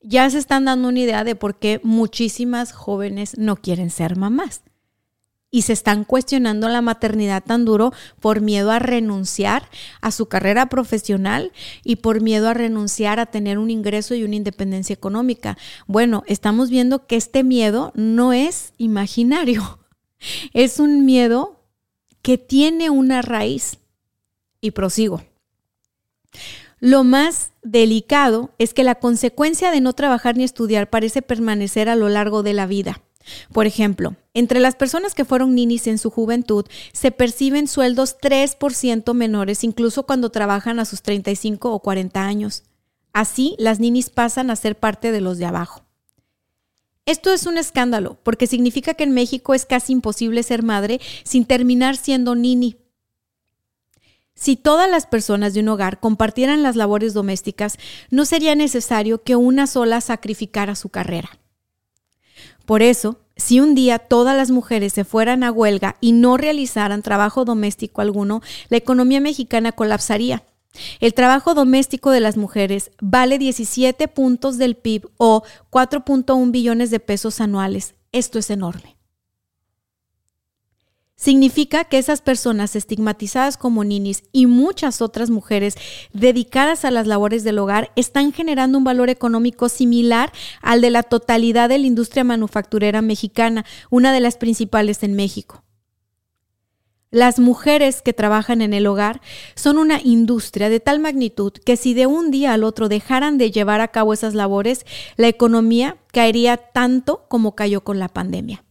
ya 0.00 0.30
se 0.30 0.38
están 0.38 0.64
dando 0.64 0.88
una 0.88 1.00
idea 1.00 1.24
de 1.24 1.34
por 1.34 1.58
qué 1.58 1.80
muchísimas 1.84 2.72
jóvenes 2.72 3.36
no 3.36 3.56
quieren 3.56 3.90
ser 3.90 4.16
mamás 4.16 4.62
y 5.50 5.62
se 5.62 5.72
están 5.72 6.04
cuestionando 6.04 6.68
la 6.68 6.80
maternidad 6.80 7.42
tan 7.42 7.64
duro 7.64 7.92
por 8.20 8.40
miedo 8.40 8.70
a 8.70 8.78
renunciar 8.78 9.68
a 10.00 10.10
su 10.10 10.26
carrera 10.26 10.68
profesional 10.68 11.52
y 11.84 11.96
por 11.96 12.20
miedo 12.20 12.48
a 12.48 12.54
renunciar 12.54 13.18
a 13.18 13.26
tener 13.26 13.58
un 13.58 13.70
ingreso 13.70 14.14
y 14.14 14.22
una 14.22 14.36
independencia 14.36 14.94
económica. 14.94 15.58
Bueno, 15.86 16.22
estamos 16.26 16.70
viendo 16.70 17.06
que 17.06 17.16
este 17.16 17.42
miedo 17.42 17.92
no 17.94 18.32
es 18.32 18.72
imaginario, 18.78 19.80
es 20.54 20.78
un 20.78 21.04
miedo 21.04 21.59
que 22.22 22.38
tiene 22.38 22.90
una 22.90 23.22
raíz. 23.22 23.78
Y 24.62 24.72
prosigo. 24.72 25.22
Lo 26.80 27.04
más 27.04 27.52
delicado 27.62 28.50
es 28.58 28.74
que 28.74 28.84
la 28.84 28.94
consecuencia 28.94 29.70
de 29.70 29.80
no 29.80 29.92
trabajar 29.92 30.36
ni 30.36 30.44
estudiar 30.44 30.90
parece 30.90 31.22
permanecer 31.22 31.88
a 31.88 31.96
lo 31.96 32.08
largo 32.08 32.42
de 32.42 32.54
la 32.54 32.66
vida. 32.66 33.02
Por 33.52 33.66
ejemplo, 33.66 34.16
entre 34.32 34.60
las 34.60 34.76
personas 34.76 35.14
que 35.14 35.26
fueron 35.26 35.54
ninis 35.54 35.86
en 35.86 35.98
su 35.98 36.10
juventud 36.10 36.64
se 36.92 37.10
perciben 37.10 37.68
sueldos 37.68 38.16
3% 38.18 39.12
menores 39.14 39.62
incluso 39.62 40.04
cuando 40.04 40.30
trabajan 40.30 40.78
a 40.80 40.86
sus 40.86 41.02
35 41.02 41.72
o 41.72 41.80
40 41.80 42.24
años. 42.24 42.62
Así, 43.12 43.56
las 43.58 43.80
ninis 43.80 44.08
pasan 44.08 44.50
a 44.50 44.56
ser 44.56 44.76
parte 44.78 45.12
de 45.12 45.20
los 45.20 45.38
de 45.38 45.46
abajo. 45.46 45.84
Esto 47.06 47.32
es 47.32 47.46
un 47.46 47.58
escándalo 47.58 48.18
porque 48.22 48.46
significa 48.46 48.94
que 48.94 49.04
en 49.04 49.12
México 49.12 49.54
es 49.54 49.66
casi 49.66 49.92
imposible 49.92 50.42
ser 50.42 50.62
madre 50.62 51.00
sin 51.24 51.44
terminar 51.44 51.96
siendo 51.96 52.34
nini. 52.34 52.76
Si 54.34 54.56
todas 54.56 54.90
las 54.90 55.06
personas 55.06 55.52
de 55.52 55.60
un 55.60 55.68
hogar 55.68 56.00
compartieran 56.00 56.62
las 56.62 56.74
labores 56.74 57.12
domésticas, 57.12 57.76
no 58.10 58.24
sería 58.24 58.54
necesario 58.54 59.22
que 59.22 59.36
una 59.36 59.66
sola 59.66 60.00
sacrificara 60.00 60.74
su 60.76 60.88
carrera. 60.88 61.38
Por 62.64 62.82
eso, 62.82 63.18
si 63.36 63.60
un 63.60 63.74
día 63.74 63.98
todas 63.98 64.36
las 64.36 64.50
mujeres 64.50 64.92
se 64.92 65.04
fueran 65.04 65.42
a 65.42 65.50
huelga 65.50 65.96
y 66.00 66.12
no 66.12 66.36
realizaran 66.36 67.02
trabajo 67.02 67.44
doméstico 67.44 68.00
alguno, 68.00 68.42
la 68.68 68.76
economía 68.76 69.20
mexicana 69.20 69.72
colapsaría. 69.72 70.44
El 71.00 71.14
trabajo 71.14 71.54
doméstico 71.54 72.10
de 72.10 72.20
las 72.20 72.36
mujeres 72.36 72.90
vale 73.00 73.38
17 73.38 74.08
puntos 74.08 74.58
del 74.58 74.76
PIB 74.76 75.08
o 75.16 75.42
4.1 75.70 76.50
billones 76.50 76.90
de 76.90 77.00
pesos 77.00 77.40
anuales. 77.40 77.94
Esto 78.12 78.38
es 78.38 78.50
enorme 78.50 79.00
significa 81.20 81.84
que 81.84 81.98
esas 81.98 82.22
personas 82.22 82.74
estigmatizadas 82.74 83.58
como 83.58 83.84
ninis 83.84 84.24
y 84.32 84.46
muchas 84.46 85.02
otras 85.02 85.28
mujeres 85.28 85.74
dedicadas 86.14 86.86
a 86.86 86.90
las 86.90 87.06
labores 87.06 87.44
del 87.44 87.58
hogar 87.58 87.92
están 87.94 88.32
generando 88.32 88.78
un 88.78 88.84
valor 88.84 89.10
económico 89.10 89.68
similar 89.68 90.32
al 90.62 90.80
de 90.80 90.88
la 90.88 91.02
totalidad 91.02 91.68
de 91.68 91.78
la 91.78 91.86
industria 91.86 92.24
manufacturera 92.24 93.02
mexicana, 93.02 93.66
una 93.90 94.14
de 94.14 94.20
las 94.20 94.38
principales 94.38 95.02
en 95.02 95.14
México. 95.14 95.62
Las 97.12 97.40
mujeres 97.40 98.02
que 98.02 98.12
trabajan 98.12 98.62
en 98.62 98.72
el 98.72 98.86
hogar 98.86 99.20
son 99.56 99.78
una 99.78 100.00
industria 100.00 100.68
de 100.68 100.78
tal 100.78 101.00
magnitud 101.00 101.52
que 101.52 101.76
si 101.76 101.92
de 101.92 102.06
un 102.06 102.30
día 102.30 102.52
al 102.52 102.62
otro 102.62 102.88
dejaran 102.88 103.36
de 103.36 103.50
llevar 103.50 103.80
a 103.80 103.88
cabo 103.88 104.12
esas 104.12 104.34
labores, 104.34 104.86
la 105.16 105.26
economía 105.26 105.96
caería 106.12 106.56
tanto 106.56 107.26
como 107.28 107.56
cayó 107.56 107.82
con 107.82 107.98
la 107.98 108.08
pandemia. 108.08 108.64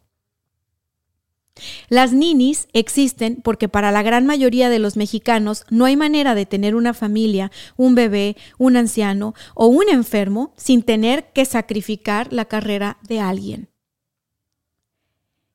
Las 1.89 2.13
ninis 2.13 2.69
existen 2.72 3.41
porque 3.43 3.67
para 3.67 3.91
la 3.91 4.03
gran 4.03 4.25
mayoría 4.25 4.69
de 4.69 4.79
los 4.79 4.96
mexicanos 4.96 5.65
no 5.69 5.84
hay 5.84 5.98
manera 5.98 6.34
de 6.34 6.46
tener 6.46 6.75
una 6.75 6.93
familia, 6.93 7.51
un 7.75 7.93
bebé, 7.93 8.38
un 8.58 8.77
anciano 8.77 9.34
o 9.53 9.67
un 9.67 9.89
enfermo 9.89 10.53
sin 10.55 10.84
tener 10.84 11.34
que 11.34 11.43
sacrificar 11.43 12.31
la 12.31 12.46
carrera 12.46 13.00
de 13.01 13.19
alguien. 13.19 13.69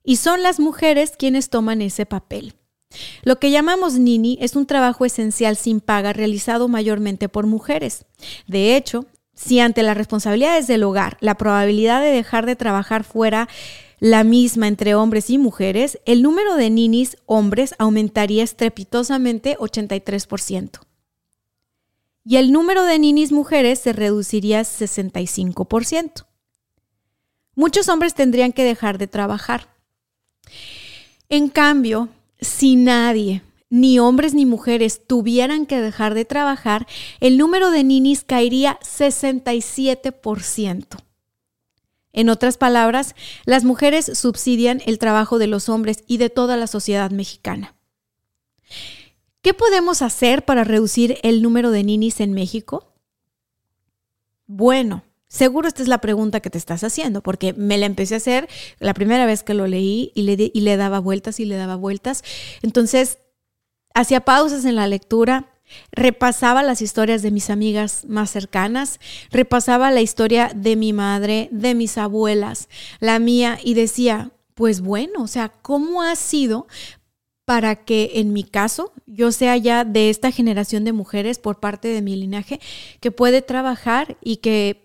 Y 0.02 0.16
son 0.16 0.42
las 0.42 0.60
mujeres 0.60 1.14
quienes 1.16 1.48
toman 1.48 1.80
ese 1.80 2.04
papel. 2.04 2.54
Lo 3.22 3.38
que 3.38 3.50
llamamos 3.50 3.94
nini 3.94 4.38
es 4.40 4.56
un 4.56 4.66
trabajo 4.66 5.04
esencial 5.04 5.56
sin 5.56 5.80
paga 5.80 6.12
realizado 6.12 6.68
mayormente 6.68 7.28
por 7.28 7.46
mujeres. 7.46 8.04
De 8.46 8.76
hecho, 8.76 9.06
si 9.34 9.60
ante 9.60 9.82
las 9.82 9.96
responsabilidades 9.96 10.66
del 10.66 10.84
hogar 10.84 11.16
la 11.20 11.36
probabilidad 11.36 12.00
de 12.00 12.10
dejar 12.10 12.46
de 12.46 12.56
trabajar 12.56 13.04
fuera 13.04 13.48
la 14.00 14.22
misma 14.22 14.68
entre 14.68 14.94
hombres 14.94 15.30
y 15.30 15.38
mujeres, 15.38 15.98
el 16.04 16.22
número 16.22 16.56
de 16.56 16.70
ninis 16.70 17.16
hombres 17.26 17.74
aumentaría 17.78 18.44
estrepitosamente 18.44 19.56
83%. 19.58 20.80
Y 22.24 22.36
el 22.36 22.52
número 22.52 22.84
de 22.84 22.98
ninis 22.98 23.32
mujeres 23.32 23.78
se 23.78 23.92
reduciría 23.92 24.62
65%. 24.62 26.26
Muchos 27.54 27.88
hombres 27.88 28.14
tendrían 28.14 28.52
que 28.52 28.64
dejar 28.64 28.98
de 28.98 29.06
trabajar. 29.06 29.68
En 31.28 31.48
cambio, 31.48 32.08
si 32.40 32.76
nadie, 32.76 33.42
ni 33.70 33.98
hombres 33.98 34.34
ni 34.34 34.44
mujeres, 34.46 35.04
tuvieran 35.06 35.66
que 35.66 35.80
dejar 35.80 36.14
de 36.14 36.24
trabajar, 36.24 36.86
el 37.20 37.38
número 37.38 37.70
de 37.70 37.84
ninis 37.84 38.24
caería 38.24 38.78
67%. 38.82 40.86
En 42.12 42.28
otras 42.28 42.56
palabras, 42.56 43.14
las 43.44 43.64
mujeres 43.64 44.16
subsidian 44.16 44.80
el 44.86 44.98
trabajo 44.98 45.38
de 45.38 45.48
los 45.48 45.68
hombres 45.68 46.04
y 46.06 46.18
de 46.18 46.30
toda 46.30 46.56
la 46.56 46.68
sociedad 46.68 47.10
mexicana. 47.10 47.74
¿Qué 49.42 49.52
podemos 49.52 50.00
hacer 50.00 50.44
para 50.44 50.62
reducir 50.64 51.18
el 51.22 51.42
número 51.42 51.72
de 51.72 51.82
ninis 51.82 52.20
en 52.20 52.32
México? 52.32 52.94
Bueno, 54.46 55.02
seguro 55.34 55.66
esta 55.66 55.82
es 55.82 55.88
la 55.88 55.98
pregunta 55.98 56.40
que 56.40 56.48
te 56.48 56.58
estás 56.58 56.84
haciendo, 56.84 57.20
porque 57.20 57.52
me 57.54 57.76
la 57.76 57.86
empecé 57.86 58.14
a 58.14 58.18
hacer 58.18 58.48
la 58.78 58.94
primera 58.94 59.26
vez 59.26 59.42
que 59.42 59.52
lo 59.52 59.66
leí 59.66 60.12
y 60.14 60.22
le, 60.22 60.50
y 60.54 60.60
le 60.60 60.76
daba 60.76 61.00
vueltas 61.00 61.40
y 61.40 61.44
le 61.44 61.56
daba 61.56 61.74
vueltas. 61.74 62.22
Entonces, 62.62 63.18
hacía 63.94 64.20
pausas 64.20 64.64
en 64.64 64.76
la 64.76 64.86
lectura, 64.86 65.50
repasaba 65.90 66.62
las 66.62 66.80
historias 66.82 67.22
de 67.22 67.32
mis 67.32 67.50
amigas 67.50 68.04
más 68.06 68.30
cercanas, 68.30 69.00
repasaba 69.30 69.90
la 69.90 70.02
historia 70.02 70.52
de 70.54 70.76
mi 70.76 70.92
madre, 70.92 71.48
de 71.50 71.74
mis 71.74 71.98
abuelas, 71.98 72.68
la 73.00 73.18
mía, 73.18 73.58
y 73.62 73.74
decía, 73.74 74.30
pues 74.54 74.82
bueno, 74.82 75.22
o 75.22 75.26
sea, 75.26 75.48
¿cómo 75.48 76.02
ha 76.02 76.14
sido 76.14 76.68
para 77.44 77.84
que 77.84 78.12
en 78.14 78.32
mi 78.32 78.44
caso 78.44 78.92
yo 79.06 79.32
sea 79.32 79.56
ya 79.56 79.84
de 79.84 80.10
esta 80.10 80.30
generación 80.30 80.84
de 80.84 80.92
mujeres 80.92 81.38
por 81.38 81.60
parte 81.60 81.88
de 81.88 82.02
mi 82.02 82.16
linaje 82.16 82.60
que 83.00 83.10
puede 83.10 83.42
trabajar 83.42 84.16
y 84.22 84.36
que 84.36 84.83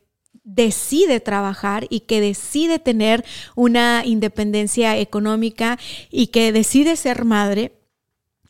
decide 0.53 1.19
trabajar 1.19 1.85
y 1.89 2.01
que 2.01 2.21
decide 2.21 2.79
tener 2.79 3.23
una 3.55 4.03
independencia 4.05 4.97
económica 4.97 5.77
y 6.09 6.27
que 6.27 6.51
decide 6.51 6.95
ser 6.95 7.25
madre 7.25 7.73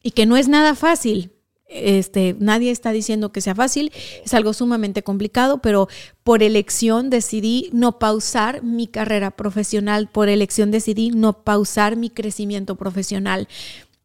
y 0.02 0.12
que 0.12 0.26
no 0.26 0.38
es 0.38 0.48
nada 0.48 0.76
fácil, 0.76 1.32
este, 1.68 2.36
nadie 2.40 2.72
está 2.72 2.92
diciendo 2.92 3.32
que 3.32 3.42
sea 3.42 3.54
fácil, 3.54 3.92
es 4.26 4.34
algo 4.34 4.54
sumamente 4.54 5.04
complicado, 5.04 5.60
pero 5.60 5.88
por 6.24 6.42
elección 6.42 7.10
decidí 7.10 7.70
no 7.74 8.00
pausar 8.00 8.64
mi 8.64 8.88
carrera 8.88 9.32
profesional, 9.32 10.10
por 10.10 10.30
elección 10.30 10.72
decidí 10.72 11.12
no 11.12 11.44
pausar 11.44 11.96
mi 11.96 12.10
crecimiento 12.10 12.76
profesional 12.76 13.48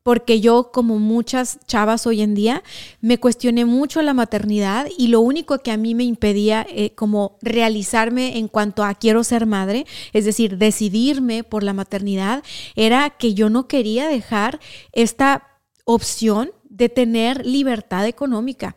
porque 0.04 0.40
yo, 0.40 0.70
como 0.70 0.99
muchas 0.99 1.58
chavas 1.66 2.06
hoy 2.06 2.20
en 2.20 2.34
día, 2.34 2.62
me 3.00 3.18
cuestioné 3.18 3.64
mucho 3.64 4.02
la 4.02 4.12
maternidad 4.12 4.87
y 4.96 5.08
lo 5.08 5.20
único 5.20 5.58
que 5.58 5.73
a 5.73 5.78
mí 5.78 5.94
me 5.94 6.04
impedía 6.04 6.64
eh, 6.68 6.90
como 6.94 7.38
realizarme 7.40 8.37
en 8.37 8.46
cuanto 8.46 8.84
a 8.84 8.94
quiero 8.94 9.25
ser 9.25 9.46
madre, 9.46 9.87
es 10.12 10.26
decir, 10.26 10.58
decidirme 10.58 11.42
por 11.42 11.62
la 11.62 11.73
maternidad, 11.73 12.44
era 12.76 13.11
que 13.11 13.32
yo 13.32 13.49
no 13.49 13.66
quería 13.66 14.06
dejar 14.06 14.61
esta 14.92 15.61
opción 15.87 16.52
de 16.64 16.90
tener 16.90 17.46
libertad 17.46 18.06
económica. 18.06 18.76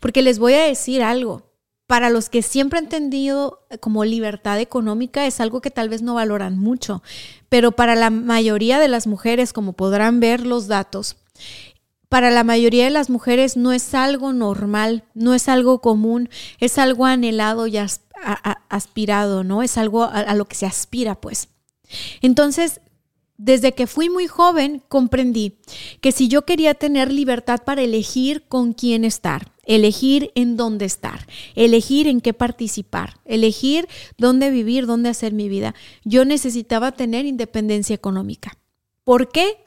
Porque 0.00 0.22
les 0.22 0.40
voy 0.40 0.54
a 0.54 0.64
decir 0.64 1.02
algo, 1.02 1.43
para 1.86 2.10
los 2.10 2.30
que 2.30 2.42
siempre 2.42 2.78
han 2.78 2.86
entendido 2.86 3.66
como 3.80 4.04
libertad 4.04 4.58
económica 4.58 5.26
es 5.26 5.40
algo 5.40 5.60
que 5.60 5.70
tal 5.70 5.88
vez 5.88 6.02
no 6.02 6.14
valoran 6.14 6.58
mucho, 6.58 7.02
pero 7.48 7.72
para 7.72 7.94
la 7.94 8.10
mayoría 8.10 8.78
de 8.78 8.88
las 8.88 9.06
mujeres, 9.06 9.52
como 9.52 9.74
podrán 9.74 10.20
ver 10.20 10.46
los 10.46 10.66
datos, 10.66 11.16
para 12.08 12.30
la 12.30 12.44
mayoría 12.44 12.84
de 12.84 12.90
las 12.90 13.10
mujeres 13.10 13.56
no 13.56 13.72
es 13.72 13.94
algo 13.94 14.32
normal, 14.32 15.04
no 15.14 15.34
es 15.34 15.48
algo 15.48 15.80
común, 15.80 16.28
es 16.60 16.78
algo 16.78 17.06
anhelado 17.06 17.66
y 17.66 17.76
aspirado, 18.68 19.42
¿no? 19.42 19.62
Es 19.62 19.76
algo 19.76 20.04
a 20.04 20.34
lo 20.34 20.44
que 20.44 20.54
se 20.54 20.64
aspira, 20.64 21.16
pues. 21.16 21.48
Entonces, 22.22 22.80
desde 23.36 23.72
que 23.72 23.88
fui 23.88 24.10
muy 24.10 24.28
joven 24.28 24.82
comprendí 24.88 25.58
que 26.00 26.12
si 26.12 26.28
yo 26.28 26.44
quería 26.44 26.74
tener 26.74 27.12
libertad 27.12 27.62
para 27.64 27.82
elegir 27.82 28.46
con 28.46 28.74
quién 28.74 29.04
estar, 29.04 29.50
elegir 29.66 30.30
en 30.34 30.56
dónde 30.56 30.84
estar, 30.84 31.26
elegir 31.54 32.06
en 32.06 32.20
qué 32.20 32.32
participar, 32.32 33.20
elegir 33.24 33.88
dónde 34.18 34.50
vivir, 34.50 34.86
dónde 34.86 35.08
hacer 35.08 35.32
mi 35.32 35.48
vida, 35.48 35.74
yo 36.04 36.24
necesitaba 36.24 36.92
tener 36.92 37.26
independencia 37.26 37.94
económica. 37.94 38.58
¿Por 39.04 39.30
qué? 39.30 39.58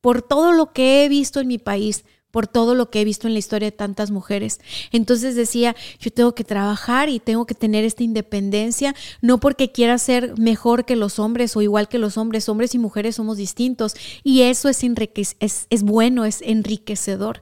Por 0.00 0.22
todo 0.22 0.52
lo 0.52 0.72
que 0.72 1.04
he 1.04 1.08
visto 1.08 1.40
en 1.40 1.48
mi 1.48 1.58
país, 1.58 2.04
por 2.34 2.48
todo 2.48 2.74
lo 2.74 2.90
que 2.90 3.00
he 3.00 3.04
visto 3.04 3.28
en 3.28 3.32
la 3.32 3.38
historia 3.38 3.66
de 3.66 3.76
tantas 3.76 4.10
mujeres. 4.10 4.58
Entonces 4.90 5.36
decía, 5.36 5.76
yo 6.00 6.10
tengo 6.10 6.34
que 6.34 6.42
trabajar 6.42 7.08
y 7.08 7.20
tengo 7.20 7.46
que 7.46 7.54
tener 7.54 7.84
esta 7.84 8.02
independencia, 8.02 8.92
no 9.22 9.38
porque 9.38 9.70
quiera 9.70 9.98
ser 9.98 10.36
mejor 10.36 10.84
que 10.84 10.96
los 10.96 11.20
hombres 11.20 11.56
o 11.56 11.62
igual 11.62 11.88
que 11.88 11.98
los 11.98 12.18
hombres, 12.18 12.48
hombres 12.48 12.74
y 12.74 12.80
mujeres 12.80 13.14
somos 13.14 13.36
distintos 13.36 13.94
y 14.24 14.42
eso 14.42 14.68
es, 14.68 14.82
es, 15.38 15.66
es 15.70 15.82
bueno, 15.84 16.24
es 16.24 16.42
enriquecedor 16.42 17.40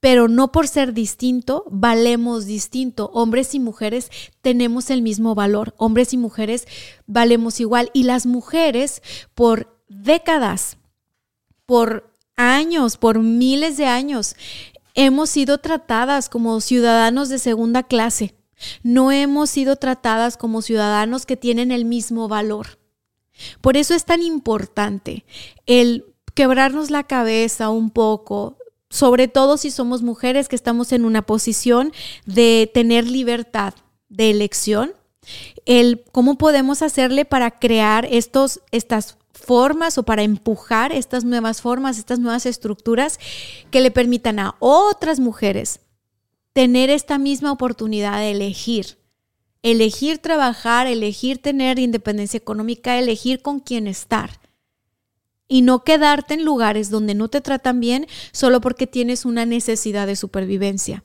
pero 0.00 0.28
no 0.28 0.52
por 0.52 0.68
ser 0.68 0.92
distinto, 0.92 1.64
valemos 1.70 2.46
distinto. 2.46 3.10
Hombres 3.12 3.54
y 3.54 3.60
mujeres 3.60 4.10
tenemos 4.42 4.90
el 4.90 5.02
mismo 5.02 5.34
valor, 5.34 5.74
hombres 5.78 6.12
y 6.12 6.16
mujeres 6.16 6.66
valemos 7.06 7.60
igual. 7.60 7.90
Y 7.92 8.04
las 8.04 8.26
mujeres 8.26 9.02
por 9.34 9.80
décadas, 9.88 10.78
por 11.64 12.12
años, 12.36 12.96
por 12.96 13.20
miles 13.20 13.76
de 13.76 13.86
años, 13.86 14.36
hemos 14.94 15.30
sido 15.30 15.58
tratadas 15.58 16.28
como 16.28 16.60
ciudadanos 16.60 17.28
de 17.28 17.38
segunda 17.38 17.82
clase. 17.82 18.34
No 18.82 19.12
hemos 19.12 19.50
sido 19.50 19.76
tratadas 19.76 20.36
como 20.36 20.62
ciudadanos 20.62 21.26
que 21.26 21.36
tienen 21.36 21.70
el 21.70 21.84
mismo 21.84 22.28
valor. 22.28 22.78
Por 23.60 23.76
eso 23.76 23.94
es 23.94 24.04
tan 24.04 24.22
importante 24.22 25.24
el 25.66 26.14
quebrarnos 26.34 26.90
la 26.90 27.04
cabeza 27.04 27.68
un 27.70 27.90
poco, 27.90 28.56
sobre 28.90 29.28
todo 29.28 29.56
si 29.56 29.70
somos 29.70 30.02
mujeres 30.02 30.48
que 30.48 30.56
estamos 30.56 30.92
en 30.92 31.04
una 31.04 31.22
posición 31.22 31.92
de 32.24 32.70
tener 32.72 33.08
libertad 33.08 33.74
de 34.08 34.30
elección, 34.30 34.92
el 35.64 36.04
cómo 36.12 36.38
podemos 36.38 36.82
hacerle 36.82 37.24
para 37.24 37.50
crear 37.50 38.06
estos, 38.10 38.60
estas 38.70 39.18
formas 39.32 39.98
o 39.98 40.04
para 40.04 40.22
empujar 40.22 40.92
estas 40.92 41.24
nuevas 41.24 41.60
formas, 41.60 41.98
estas 41.98 42.18
nuevas 42.18 42.46
estructuras 42.46 43.18
que 43.70 43.80
le 43.80 43.90
permitan 43.90 44.38
a 44.38 44.56
otras 44.60 45.20
mujeres 45.20 45.80
tener 46.52 46.88
esta 46.90 47.18
misma 47.18 47.52
oportunidad 47.52 48.18
de 48.18 48.30
elegir. 48.30 48.98
Elegir 49.62 50.18
trabajar, 50.18 50.86
elegir 50.86 51.38
tener 51.38 51.78
independencia 51.78 52.38
económica, 52.38 52.98
elegir 52.98 53.42
con 53.42 53.60
quién 53.60 53.88
estar. 53.88 54.30
Y 55.48 55.62
no 55.62 55.84
quedarte 55.84 56.34
en 56.34 56.44
lugares 56.44 56.90
donde 56.90 57.14
no 57.14 57.28
te 57.28 57.40
tratan 57.40 57.80
bien 57.80 58.06
solo 58.32 58.60
porque 58.60 58.86
tienes 58.86 59.24
una 59.24 59.46
necesidad 59.46 60.06
de 60.06 60.16
supervivencia. 60.16 61.04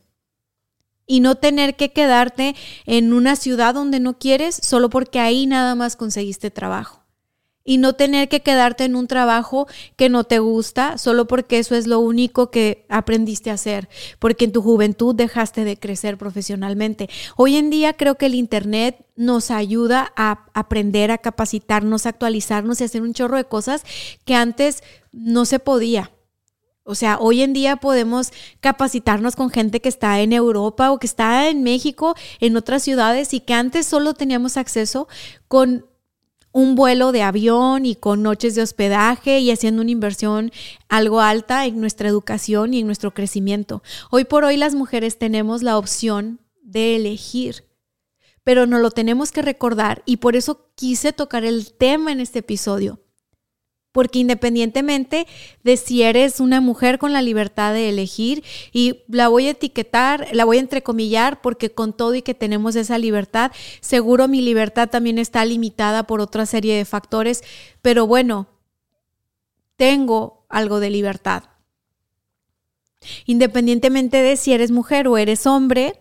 Y 1.06 1.20
no 1.20 1.36
tener 1.36 1.76
que 1.76 1.92
quedarte 1.92 2.56
en 2.86 3.14
una 3.14 3.36
ciudad 3.36 3.74
donde 3.74 4.00
no 4.00 4.18
quieres 4.18 4.56
solo 4.56 4.90
porque 4.90 5.20
ahí 5.20 5.46
nada 5.46 5.76
más 5.76 5.96
conseguiste 5.96 6.52
trabajo 6.52 7.01
y 7.72 7.78
no 7.78 7.94
tener 7.94 8.28
que 8.28 8.42
quedarte 8.42 8.84
en 8.84 8.98
un 8.98 9.08
trabajo 9.08 9.66
que 9.96 10.10
no 10.10 10.26
te 10.26 10.40
gusta 10.40 10.98
solo 10.98 11.26
porque 11.26 11.58
eso 11.58 11.74
es 11.74 11.88
lo 11.88 12.02
único 12.02 12.52
que 12.52 12.86
aprendiste 12.90 13.50
a 13.50 13.54
hacer, 13.54 13.88
porque 14.20 14.44
en 14.44 14.52
tu 14.52 14.62
juventud 14.62 15.16
dejaste 15.16 15.64
de 15.64 15.78
crecer 15.78 16.18
profesionalmente. 16.18 17.10
Hoy 17.38 17.56
en 17.56 17.70
día 17.70 17.94
creo 17.94 18.16
que 18.16 18.26
el 18.26 18.36
Internet 18.36 19.06
nos 19.16 19.52
ayuda 19.52 20.12
a 20.18 20.44
aprender, 20.54 21.12
a 21.12 21.20
capacitarnos, 21.20 22.06
a 22.06 22.10
actualizarnos 22.10 22.82
y 22.82 22.84
hacer 22.84 23.04
un 23.04 23.14
chorro 23.14 23.38
de 23.38 23.46
cosas 23.46 23.86
que 24.26 24.36
antes 24.36 24.84
no 25.14 25.46
se 25.46 25.60
podía. 25.60 26.12
O 26.84 26.96
sea, 26.96 27.20
hoy 27.22 27.42
en 27.42 27.54
día 27.54 27.78
podemos 27.78 28.34
capacitarnos 28.60 29.38
con 29.38 29.50
gente 29.50 29.80
que 29.80 29.88
está 29.88 30.20
en 30.20 30.34
Europa 30.34 30.92
o 30.92 31.00
que 31.00 31.08
está 31.08 31.48
en 31.48 31.64
México, 31.64 32.16
en 32.42 32.58
otras 32.58 32.84
ciudades 32.84 33.34
y 33.34 33.40
que 33.40 33.54
antes 33.54 33.86
solo 33.86 34.14
teníamos 34.14 34.58
acceso 34.58 35.08
con 35.48 35.86
un 36.52 36.76
vuelo 36.76 37.12
de 37.12 37.24
avión 37.24 37.86
y 37.86 37.96
con 37.96 38.24
noches 38.24 38.56
de 38.56 38.62
hospedaje 38.62 39.40
y 39.40 39.52
haciendo 39.52 39.82
una 39.82 39.92
inversión 39.92 40.52
algo 40.90 41.22
alta 41.22 41.66
en 41.66 41.80
nuestra 41.80 42.10
educación 42.10 42.74
y 42.74 42.80
en 42.80 42.86
nuestro 42.86 43.14
crecimiento. 43.14 43.84
Hoy 44.10 44.26
por 44.26 44.44
hoy 44.44 44.58
las 44.58 44.76
mujeres 44.76 45.18
tenemos 45.18 45.64
la 45.64 45.78
opción 45.78 46.40
de 46.62 46.96
elegir, 46.96 47.66
pero 48.44 48.66
no 48.66 48.80
lo 48.80 48.92
tenemos 48.92 49.32
que 49.32 49.42
recordar 49.42 50.04
y 50.06 50.18
por 50.18 50.36
eso 50.36 50.72
quise 50.76 51.14
tocar 51.14 51.44
el 51.44 51.74
tema 51.74 52.12
en 52.12 52.20
este 52.20 52.40
episodio 52.40 53.00
porque 53.92 54.20
independientemente 54.20 55.28
de 55.64 55.78
si 55.78 56.04
eres 56.04 56.40
una 56.40 56.62
mujer 56.62 56.98
con 56.98 57.14
la 57.14 57.22
libertad 57.22 57.74
de 57.74 57.90
elegir, 57.90 58.44
y 58.72 59.02
la 59.08 59.28
voy 59.28 59.48
a 59.48 59.52
etiquetar, 59.52 60.28
la 60.32 60.46
voy 60.46 60.58
a 60.58 60.62
entrecomillar, 60.62 61.42
porque 61.42 61.72
con 61.72 61.94
todo 61.94 62.16
y 62.16 62.22
que 62.22 62.34
tenemos 62.34 62.76
esa 62.76 62.98
libertad, 62.98 63.52
seguro 63.80 64.28
mi 64.28 64.42
libertad 64.42 64.90
también 64.90 65.18
está 65.18 65.44
limitada 65.46 66.04
por 66.04 66.22
otra 66.22 66.46
serie 66.46 66.76
de 66.76 66.86
factores, 66.86 67.44
pero 67.82 68.08
bueno, 68.08 68.48
tengo 69.76 70.46
algo 70.50 70.80
de 70.80 70.90
libertad. 70.90 71.44
Independientemente 73.26 74.22
de 74.22 74.38
si 74.38 74.54
eres 74.54 74.72
mujer 74.72 75.08
o 75.08 75.18
eres 75.18 75.48
hombre, 75.48 76.00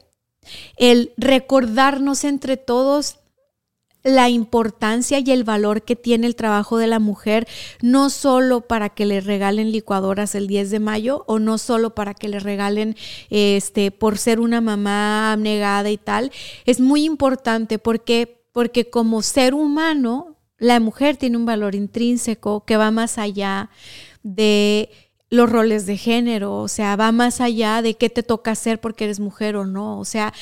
el 0.76 1.12
recordarnos 1.16 2.24
entre 2.24 2.56
todos 2.56 3.19
la 4.02 4.28
importancia 4.28 5.18
y 5.18 5.30
el 5.30 5.44
valor 5.44 5.82
que 5.82 5.96
tiene 5.96 6.26
el 6.26 6.36
trabajo 6.36 6.78
de 6.78 6.86
la 6.86 6.98
mujer, 6.98 7.46
no 7.82 8.10
solo 8.10 8.62
para 8.62 8.88
que 8.88 9.06
le 9.06 9.20
regalen 9.20 9.72
licuadoras 9.72 10.34
el 10.34 10.46
10 10.46 10.70
de 10.70 10.80
mayo 10.80 11.24
o 11.26 11.38
no 11.38 11.58
solo 11.58 11.94
para 11.94 12.14
que 12.14 12.28
le 12.28 12.40
regalen 12.40 12.96
este 13.28 13.90
por 13.90 14.18
ser 14.18 14.40
una 14.40 14.60
mamá 14.60 15.32
abnegada 15.32 15.90
y 15.90 15.98
tal, 15.98 16.32
es 16.64 16.80
muy 16.80 17.04
importante 17.04 17.78
porque 17.78 18.38
porque 18.52 18.90
como 18.90 19.22
ser 19.22 19.54
humano 19.54 20.36
la 20.58 20.80
mujer 20.80 21.16
tiene 21.16 21.36
un 21.36 21.46
valor 21.46 21.74
intrínseco 21.74 22.64
que 22.64 22.76
va 22.76 22.90
más 22.90 23.18
allá 23.18 23.70
de 24.22 24.90
los 25.30 25.48
roles 25.48 25.86
de 25.86 25.96
género, 25.96 26.56
o 26.56 26.68
sea, 26.68 26.96
va 26.96 27.12
más 27.12 27.40
allá 27.40 27.82
de 27.82 27.94
qué 27.94 28.10
te 28.10 28.24
toca 28.24 28.50
hacer 28.50 28.80
porque 28.80 29.04
eres 29.04 29.20
mujer 29.20 29.56
o 29.56 29.64
no, 29.64 29.98
o 29.98 30.04
sea, 30.04 30.34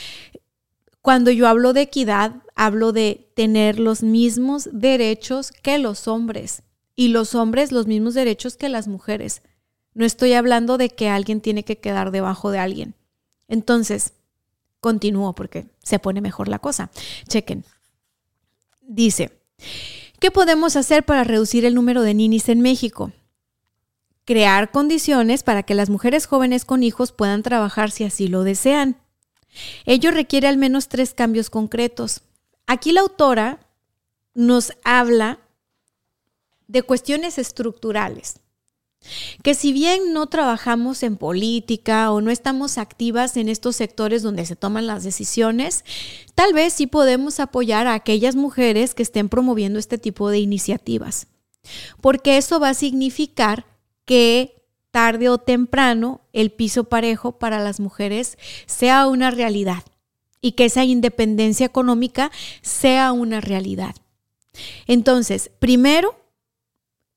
cuando 1.08 1.30
yo 1.30 1.48
hablo 1.48 1.72
de 1.72 1.80
equidad, 1.80 2.42
hablo 2.54 2.92
de 2.92 3.30
tener 3.34 3.78
los 3.78 4.02
mismos 4.02 4.68
derechos 4.74 5.52
que 5.52 5.78
los 5.78 6.06
hombres 6.06 6.64
y 6.94 7.08
los 7.08 7.34
hombres 7.34 7.72
los 7.72 7.86
mismos 7.86 8.12
derechos 8.12 8.58
que 8.58 8.68
las 8.68 8.88
mujeres. 8.88 9.40
No 9.94 10.04
estoy 10.04 10.34
hablando 10.34 10.76
de 10.76 10.90
que 10.90 11.08
alguien 11.08 11.40
tiene 11.40 11.64
que 11.64 11.78
quedar 11.78 12.10
debajo 12.10 12.50
de 12.50 12.58
alguien. 12.58 12.94
Entonces, 13.48 14.12
continúo 14.80 15.34
porque 15.34 15.68
se 15.82 15.98
pone 15.98 16.20
mejor 16.20 16.46
la 16.46 16.58
cosa. 16.58 16.90
Chequen. 17.26 17.64
Dice, 18.82 19.30
¿qué 20.20 20.30
podemos 20.30 20.76
hacer 20.76 21.06
para 21.06 21.24
reducir 21.24 21.64
el 21.64 21.74
número 21.74 22.02
de 22.02 22.12
ninis 22.12 22.50
en 22.50 22.60
México? 22.60 23.12
Crear 24.26 24.70
condiciones 24.72 25.42
para 25.42 25.62
que 25.62 25.74
las 25.74 25.88
mujeres 25.88 26.26
jóvenes 26.26 26.66
con 26.66 26.82
hijos 26.82 27.12
puedan 27.12 27.42
trabajar 27.42 27.90
si 27.90 28.04
así 28.04 28.28
lo 28.28 28.42
desean. 28.42 28.98
Ello 29.84 30.10
requiere 30.10 30.48
al 30.48 30.56
menos 30.56 30.88
tres 30.88 31.14
cambios 31.14 31.50
concretos. 31.50 32.22
Aquí 32.66 32.92
la 32.92 33.00
autora 33.00 33.60
nos 34.34 34.72
habla 34.84 35.40
de 36.66 36.82
cuestiones 36.82 37.38
estructurales, 37.38 38.40
que 39.42 39.54
si 39.54 39.72
bien 39.72 40.12
no 40.12 40.26
trabajamos 40.26 41.02
en 41.02 41.16
política 41.16 42.12
o 42.12 42.20
no 42.20 42.30
estamos 42.30 42.78
activas 42.78 43.36
en 43.36 43.48
estos 43.48 43.76
sectores 43.76 44.22
donde 44.22 44.44
se 44.44 44.54
toman 44.54 44.86
las 44.86 45.02
decisiones, 45.02 45.84
tal 46.34 46.52
vez 46.52 46.74
sí 46.74 46.86
podemos 46.86 47.40
apoyar 47.40 47.86
a 47.86 47.94
aquellas 47.94 48.36
mujeres 48.36 48.94
que 48.94 49.02
estén 49.02 49.28
promoviendo 49.28 49.78
este 49.78 49.96
tipo 49.98 50.28
de 50.28 50.40
iniciativas, 50.40 51.26
porque 52.00 52.36
eso 52.36 52.60
va 52.60 52.70
a 52.70 52.74
significar 52.74 53.64
que 54.04 54.57
tarde 54.90 55.28
o 55.28 55.38
temprano 55.38 56.20
el 56.32 56.50
piso 56.50 56.84
parejo 56.84 57.32
para 57.32 57.60
las 57.60 57.80
mujeres 57.80 58.38
sea 58.66 59.06
una 59.06 59.30
realidad 59.30 59.84
y 60.40 60.52
que 60.52 60.66
esa 60.66 60.84
independencia 60.84 61.66
económica 61.66 62.30
sea 62.62 63.12
una 63.12 63.40
realidad. 63.40 63.94
Entonces, 64.86 65.50
primero, 65.58 66.16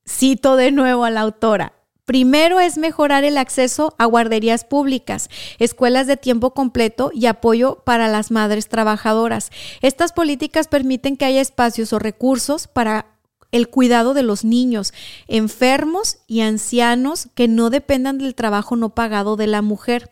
cito 0.08 0.56
de 0.56 0.72
nuevo 0.72 1.06
a 1.06 1.10
la 1.10 1.22
autora, 1.22 1.74
Primero 2.06 2.60
es 2.60 2.78
mejorar 2.78 3.24
el 3.24 3.38
acceso 3.38 3.96
a 3.98 4.06
guarderías 4.06 4.66
públicas, 4.66 5.30
escuelas 5.60 6.08
de 6.08 6.18
tiempo 6.18 6.54
completo 6.54 7.12
y 7.14 7.28
apoyo 7.28 7.84
para 7.86 8.10
las 8.10 8.32
madres 8.32 8.68
trabajadoras. 8.68 9.50
Estas 9.82 10.12
políticas 10.12 10.68
permiten 10.68 11.16
que 11.16 11.24
haya 11.24 11.40
espacios 11.40 11.94
o 11.94 12.00
recursos 12.00 12.68
para 12.68 13.11
el 13.52 13.70
cuidado 13.70 14.14
de 14.14 14.24
los 14.24 14.44
niños 14.44 14.94
enfermos 15.28 16.18
y 16.28 16.42
ancianos 16.42 17.28
que 17.36 17.48
no 17.48 17.70
dependan 17.70 18.18
del 18.18 18.36
trabajo 18.36 18.76
no 18.76 18.90
pagado 18.90 19.36
de 19.36 19.48
la 19.48 19.62
mujer 19.62 20.12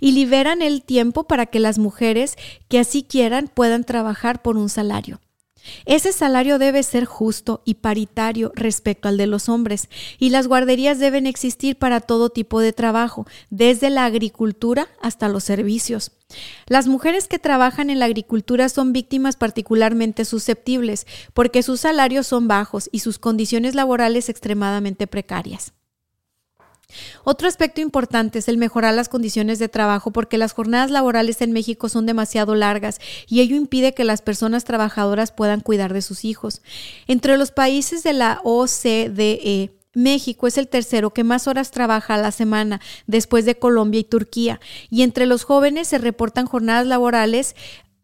y 0.00 0.12
liberan 0.12 0.62
el 0.62 0.82
tiempo 0.82 1.24
para 1.24 1.46
que 1.46 1.60
las 1.60 1.78
mujeres 1.78 2.36
que 2.68 2.78
así 2.78 3.02
quieran 3.02 3.48
puedan 3.52 3.84
trabajar 3.84 4.42
por 4.42 4.56
un 4.56 4.68
salario. 4.68 5.20
Ese 5.86 6.12
salario 6.12 6.58
debe 6.58 6.82
ser 6.82 7.04
justo 7.04 7.62
y 7.64 7.74
paritario 7.74 8.52
respecto 8.54 9.08
al 9.08 9.16
de 9.16 9.26
los 9.26 9.48
hombres, 9.48 9.88
y 10.18 10.30
las 10.30 10.46
guarderías 10.46 10.98
deben 10.98 11.26
existir 11.26 11.76
para 11.76 12.00
todo 12.00 12.30
tipo 12.30 12.60
de 12.60 12.72
trabajo, 12.72 13.26
desde 13.50 13.90
la 13.90 14.04
agricultura 14.04 14.88
hasta 15.00 15.28
los 15.28 15.44
servicios. 15.44 16.12
Las 16.66 16.86
mujeres 16.86 17.28
que 17.28 17.38
trabajan 17.38 17.90
en 17.90 17.98
la 17.98 18.06
agricultura 18.06 18.68
son 18.68 18.92
víctimas 18.92 19.36
particularmente 19.36 20.24
susceptibles, 20.24 21.06
porque 21.32 21.62
sus 21.62 21.80
salarios 21.80 22.26
son 22.26 22.48
bajos 22.48 22.88
y 22.92 23.00
sus 23.00 23.18
condiciones 23.18 23.74
laborales 23.74 24.28
extremadamente 24.28 25.06
precarias. 25.06 25.72
Otro 27.24 27.48
aspecto 27.48 27.80
importante 27.80 28.38
es 28.38 28.48
el 28.48 28.58
mejorar 28.58 28.94
las 28.94 29.08
condiciones 29.08 29.58
de 29.58 29.68
trabajo 29.68 30.12
porque 30.12 30.38
las 30.38 30.52
jornadas 30.52 30.90
laborales 30.90 31.40
en 31.40 31.52
México 31.52 31.88
son 31.88 32.06
demasiado 32.06 32.54
largas 32.54 33.00
y 33.26 33.40
ello 33.40 33.56
impide 33.56 33.94
que 33.94 34.04
las 34.04 34.22
personas 34.22 34.64
trabajadoras 34.64 35.32
puedan 35.32 35.60
cuidar 35.60 35.92
de 35.92 36.02
sus 36.02 36.24
hijos. 36.24 36.62
Entre 37.06 37.36
los 37.36 37.50
países 37.50 38.02
de 38.02 38.12
la 38.12 38.40
OCDE, 38.44 39.72
México 39.94 40.46
es 40.46 40.58
el 40.58 40.68
tercero 40.68 41.10
que 41.10 41.24
más 41.24 41.46
horas 41.46 41.70
trabaja 41.70 42.14
a 42.14 42.18
la 42.18 42.32
semana 42.32 42.80
después 43.06 43.44
de 43.44 43.58
Colombia 43.58 44.00
y 44.00 44.04
Turquía. 44.04 44.60
Y 44.90 45.02
entre 45.02 45.26
los 45.26 45.44
jóvenes 45.44 45.88
se 45.88 45.98
reportan 45.98 46.46
jornadas 46.46 46.86
laborales 46.86 47.54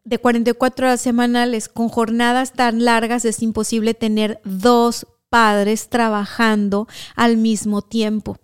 de 0.03 0.17
44 0.17 0.87
horas 0.87 1.01
semanales. 1.01 1.67
Con 1.67 1.89
jornadas 1.89 2.53
tan 2.53 2.83
largas 2.85 3.25
es 3.25 3.41
imposible 3.41 3.93
tener 3.93 4.39
dos 4.43 5.05
padres 5.29 5.89
trabajando 5.89 6.87
al 7.15 7.37
mismo 7.37 7.81
tiempo. 7.81 8.37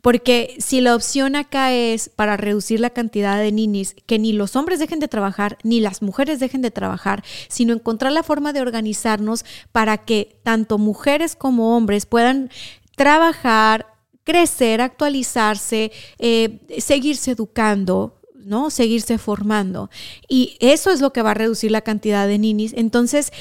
Porque 0.00 0.56
si 0.58 0.80
la 0.80 0.94
opción 0.94 1.36
acá 1.36 1.72
es 1.72 2.08
para 2.08 2.36
reducir 2.36 2.80
la 2.80 2.90
cantidad 2.90 3.38
de 3.38 3.52
ninis, 3.52 3.94
que 4.06 4.18
ni 4.18 4.32
los 4.32 4.56
hombres 4.56 4.78
dejen 4.78 5.00
de 5.00 5.08
trabajar, 5.08 5.58
ni 5.62 5.80
las 5.80 6.02
mujeres 6.02 6.40
dejen 6.40 6.62
de 6.62 6.70
trabajar, 6.70 7.24
sino 7.48 7.72
encontrar 7.72 8.12
la 8.12 8.22
forma 8.22 8.52
de 8.52 8.60
organizarnos 8.60 9.44
para 9.72 9.98
que 9.98 10.38
tanto 10.42 10.78
mujeres 10.78 11.36
como 11.36 11.76
hombres 11.76 12.06
puedan 12.06 12.50
trabajar, 12.96 13.86
crecer, 14.24 14.80
actualizarse, 14.80 15.92
eh, 16.18 16.60
seguirse 16.78 17.32
educando, 17.32 18.20
¿no? 18.34 18.70
Seguirse 18.70 19.18
formando. 19.18 19.90
Y 20.28 20.56
eso 20.60 20.90
es 20.90 21.00
lo 21.00 21.12
que 21.12 21.22
va 21.22 21.30
a 21.30 21.34
reducir 21.34 21.70
la 21.70 21.80
cantidad 21.80 22.26
de 22.26 22.38
ninis. 22.38 22.74
Entonces, 22.76 23.32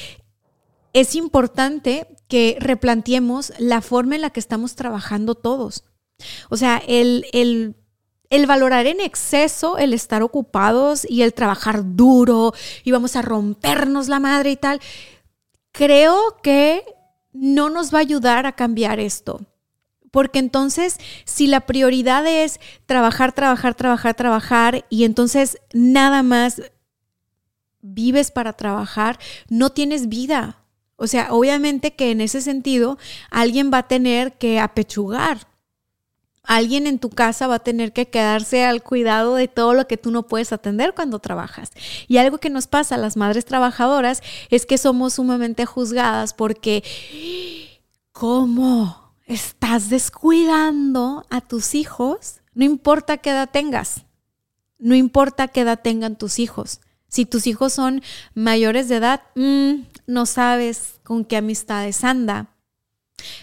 es 0.94 1.16
importante 1.16 2.08
que 2.28 2.58
replanteemos 2.60 3.54
la 3.58 3.82
forma 3.82 4.16
en 4.16 4.22
la 4.22 4.30
que 4.30 4.40
estamos 4.40 4.76
trabajando 4.76 5.36
todos. 5.36 5.84
O 6.50 6.58
sea, 6.58 6.82
el, 6.88 7.26
el, 7.34 7.76
el 8.30 8.48
valorar 8.48 8.88
en 8.88 9.02
exceso 9.02 9.78
el 9.78 9.94
estar 9.94 10.24
ocupados 10.24 11.06
y 11.10 11.22
el 11.22 11.34
trabajar 11.34 11.82
duro 11.96 12.54
y 12.84 12.92
vamos 12.92 13.16
a 13.16 13.22
rompernos 13.22 14.08
la 14.08 14.20
madre 14.20 14.52
y 14.52 14.56
tal, 14.56 14.80
creo 15.72 16.38
que 16.42 16.84
no 17.34 17.70
nos 17.70 17.94
va 17.94 18.00
a 18.00 18.02
ayudar 18.02 18.46
a 18.46 18.56
cambiar 18.56 19.00
esto. 19.00 19.42
Porque 20.12 20.40
entonces, 20.40 20.98
si 21.24 21.48
la 21.48 21.62
prioridad 21.62 22.26
es 22.28 22.60
trabajar, 22.86 23.32
trabajar, 23.32 23.76
trabajar, 23.76 24.14
trabajar, 24.14 24.86
y 24.90 25.06
entonces 25.06 25.58
nada 25.74 26.22
más 26.22 26.62
vives 27.82 28.32
para 28.32 28.54
trabajar, 28.54 29.18
no 29.50 29.72
tienes 29.72 30.10
vida. 30.10 30.58
O 30.98 31.08
sea, 31.08 31.30
obviamente 31.32 31.96
que 31.96 32.12
en 32.12 32.22
ese 32.22 32.42
sentido 32.42 32.98
alguien 33.32 33.72
va 33.74 33.80
a 33.80 33.88
tener 33.88 34.38
que 34.38 34.60
apechugar 34.60 35.48
alguien 36.44 36.88
en 36.88 37.00
tu 37.00 37.10
casa 37.10 37.48
va 37.48 37.56
a 37.56 37.60
tener 37.60 37.94
que 37.94 38.10
quedarse 38.10 38.66
al 38.66 38.84
cuidado 38.84 39.36
de 39.36 39.48
todo 39.48 39.74
lo 39.74 39.88
que 39.88 39.98
tú 39.98 40.12
no 40.12 40.24
puedes 40.24 40.52
atender 40.52 40.94
cuando 40.94 41.20
trabajas. 41.20 41.72
Y 42.08 42.18
algo 42.18 42.40
que 42.40 42.50
nos 42.50 42.68
pasa 42.68 42.96
a 42.96 42.98
las 42.98 43.18
madres 43.18 43.46
trabajadoras 43.46 44.22
es 44.50 44.66
que 44.66 44.78
somos 44.78 45.16
sumamente 45.16 45.66
juzgadas 45.66 46.34
porque, 46.34 46.84
¿cómo 48.12 49.14
estás 49.26 49.90
descuidando 49.90 51.26
a 51.30 51.42
tus 51.42 51.76
hijos? 51.76 52.42
No 52.54 52.66
importa 52.66 53.18
qué 53.18 53.30
edad 53.30 53.50
tengas, 53.52 54.06
no 54.78 54.96
importa 54.96 55.48
qué 55.48 55.62
edad 55.62 55.80
tengan 55.82 56.18
tus 56.18 56.40
hijos. 56.40 56.82
Si 57.08 57.26
tus 57.26 57.46
hijos 57.46 57.74
son 57.74 58.02
mayores 58.34 58.88
de 58.88 58.96
edad, 58.96 59.22
mm, 59.36 59.84
no 60.08 60.26
sabes 60.26 61.00
con 61.04 61.26
qué 61.26 61.38
amistades 61.38 62.04
anda, 62.04 62.48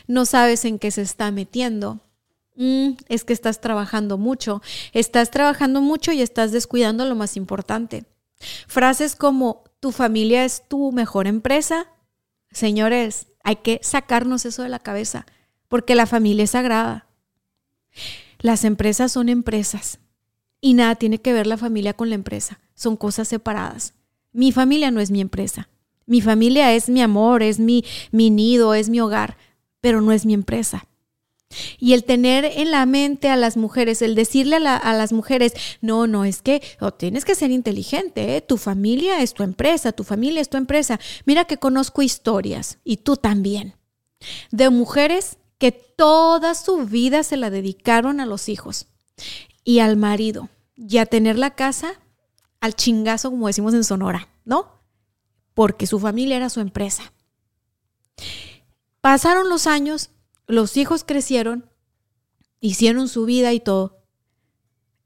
no 0.07 0.25
sabes 0.25 0.65
en 0.65 0.79
qué 0.79 0.91
se 0.91 1.03
está 1.03 1.31
metiendo 1.31 2.01
Mm, 2.59 2.95
es 3.09 3.23
que 3.23 3.33
estás 3.33 3.61
trabajando 3.61 4.19
mucho, 4.19 4.61
estás 4.93 5.31
trabajando 5.31 5.81
mucho 5.81 6.11
y 6.11 6.21
estás 6.21 6.51
descuidando 6.51 7.05
lo 7.05 7.15
más 7.15 7.37
importante. 7.37 8.05
Frases 8.67 9.15
como 9.15 9.63
tu 9.79 9.93
familia 9.93 10.45
es 10.45 10.65
tu 10.67 10.91
mejor 10.91 11.29
empresa. 11.29 11.87
Señores, 12.51 13.29
hay 13.45 13.57
que 13.57 13.79
sacarnos 13.85 14.45
eso 14.45 14.65
de 14.65 14.71
la 14.71 14.81
cabeza, 14.81 15.25
porque 15.69 15.95
la 15.95 16.07
familia 16.07 16.43
es 16.43 16.51
sagrada. 16.51 17.07
Las 18.41 18.65
empresas 18.65 19.13
son 19.13 19.29
empresas 19.29 20.01
y 20.61 20.75
nada 20.75 20.97
tiene 20.97 21.21
que 21.21 21.33
ver 21.33 21.47
la 21.47 21.59
familia 21.59 21.95
con 21.95 22.09
la 22.09 22.17
empresa, 22.17 22.59
son 22.75 22.97
cosas 22.97 23.29
separadas. 23.29 23.95
Mi 24.33 24.51
familia 24.51 24.91
no 24.91 24.99
es 24.99 25.13
mi 25.13 25.21
empresa. 25.21 25.69
Mi 26.07 26.23
familia 26.23 26.73
es 26.73 26.89
mi 26.89 27.03
amor, 27.03 27.45
es 27.45 27.61
mi, 27.61 27.85
mi 28.11 28.31
nido, 28.31 28.75
es 28.75 28.89
mi 28.89 28.99
hogar, 28.99 29.37
pero 29.81 30.01
no 30.01 30.11
es 30.11 30.27
mi 30.27 30.35
empresa. 30.35 30.88
Y 31.79 31.95
el 31.95 32.05
tener 32.05 32.45
en 32.45 32.71
la 32.71 32.85
mente 32.85 33.31
a 33.31 33.37
las 33.37 33.57
mujeres, 33.57 34.03
el 34.03 34.15
decirle 34.15 34.57
a, 34.57 34.93
las 34.93 35.13
mujeres, 35.13 35.55
no, 35.81 36.07
no, 36.07 36.25
es 36.25 36.43
que 36.43 36.63
tienes 36.99 37.25
que 37.25 37.35
ser 37.35 37.51
inteligente, 37.51 38.37
¿eh? 38.37 38.41
tu 38.43 38.59
familia 38.59 39.23
es 39.23 39.33
tu 39.33 39.43
empresa, 39.43 39.93
tu 39.93 40.05
familia 40.05 40.43
es 40.43 40.51
tu 40.51 40.59
empresa. 40.59 41.01
Mira 41.25 41.47
que 41.47 41.57
conozco 41.57 42.03
historias, 42.03 42.79
y 42.85 42.99
tú 42.99 43.17
también, 43.17 43.77
de 44.51 44.69
mujeres 44.69 45.39
que 45.57 45.73
toda 45.73 46.55
su 46.55 46.85
vida 46.85 47.23
se 47.23 47.37
la 47.37 47.51
dedicaron 47.51 48.21
a 48.21 48.27
los 48.27 48.49
hijos 48.49 48.87
y 49.65 49.79
al 49.79 49.97
marido, 49.97 50.51
y 50.77 50.99
a 50.99 51.07
tener 51.07 51.39
la 51.39 51.55
casa 51.55 51.95
al 52.61 52.75
chingazo, 52.75 53.31
como 53.31 53.47
decimos 53.47 53.73
en 53.73 53.85
Sonora, 53.85 54.29
¿no? 54.45 54.83
Porque 55.55 55.87
su 55.87 55.99
familia 55.99 56.37
era 56.37 56.51
su 56.51 56.61
empresa. 56.61 57.13
Pasaron 59.01 59.49
los 59.49 59.67
años 59.67 60.11
los 60.49 60.77
hijos 60.79 61.05
crecieron, 61.05 61.71
hicieron 62.61 63.09
su 63.09 63.27
vida 63.27 63.53
y 63.53 63.61
todo. 63.61 63.99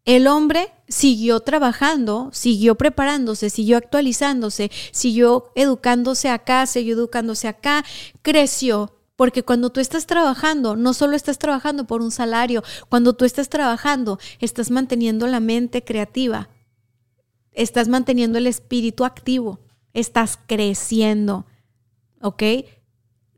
El 0.04 0.26
hombre 0.26 0.72
siguió 0.88 1.40
trabajando, 1.40 2.30
siguió 2.32 2.76
preparándose, 2.76 3.50
siguió 3.50 3.76
actualizándose, 3.76 4.70
siguió 4.92 5.52
educándose 5.54 6.28
acá, 6.28 6.66
siguió 6.66 6.94
educándose 6.94 7.48
acá, 7.48 7.84
creció. 8.22 8.96
Porque 9.14 9.44
cuando 9.44 9.70
tú 9.70 9.78
estás 9.78 10.06
trabajando, 10.06 10.74
no 10.74 10.94
solo 10.94 11.14
estás 11.14 11.38
trabajando 11.38 11.86
por 11.86 12.02
un 12.02 12.10
salario, 12.10 12.64
cuando 12.88 13.12
tú 13.12 13.24
estás 13.24 13.48
trabajando, 13.48 14.18
estás 14.40 14.70
manteniendo 14.70 15.26
la 15.26 15.38
mente 15.38 15.84
creativa, 15.84 16.48
estás 17.52 17.88
manteniendo 17.88 18.38
el 18.38 18.46
espíritu 18.46 19.04
activo, 19.04 19.60
estás 19.92 20.38
creciendo, 20.46 21.46
¿ok? 22.20 22.42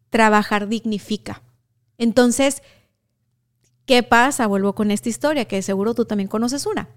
Trabajar 0.08 0.68
dignifica. 0.68 1.42
Entonces, 1.98 2.62
¿qué 3.86 4.02
pasa? 4.02 4.46
Vuelvo 4.46 4.74
con 4.74 4.90
esta 4.90 5.08
historia, 5.08 5.44
que 5.44 5.62
seguro 5.62 5.94
tú 5.94 6.04
también 6.04 6.28
conoces 6.28 6.66
una. 6.66 6.88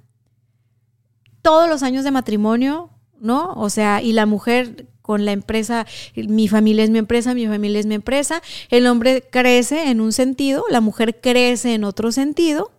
Todos 1.41 1.69
los 1.69 1.83
años 1.83 2.03
de 2.03 2.11
matrimonio, 2.11 2.89
¿no? 3.19 3.53
O 3.53 3.69
sea, 3.69 4.01
y 4.01 4.13
la 4.13 4.25
mujer 4.25 4.87
con 5.01 5.23
la 5.23 5.31
empresa, 5.31 5.85
mi 6.15 6.49
familia 6.49 6.83
es 6.83 6.89
mi 6.89 6.99
empresa, 6.99 7.33
mi 7.33 7.47
familia 7.47 7.79
es 7.79 7.85
mi 7.85 7.95
empresa, 7.95 8.41
el 8.69 8.87
hombre 8.87 9.23
crece 9.31 9.89
en 9.89 10.01
un 10.01 10.11
sentido, 10.11 10.65
la 10.69 10.81
mujer 10.81 11.21
crece 11.21 11.73
en 11.73 11.85
otro 11.85 12.11
sentido, 12.11 12.71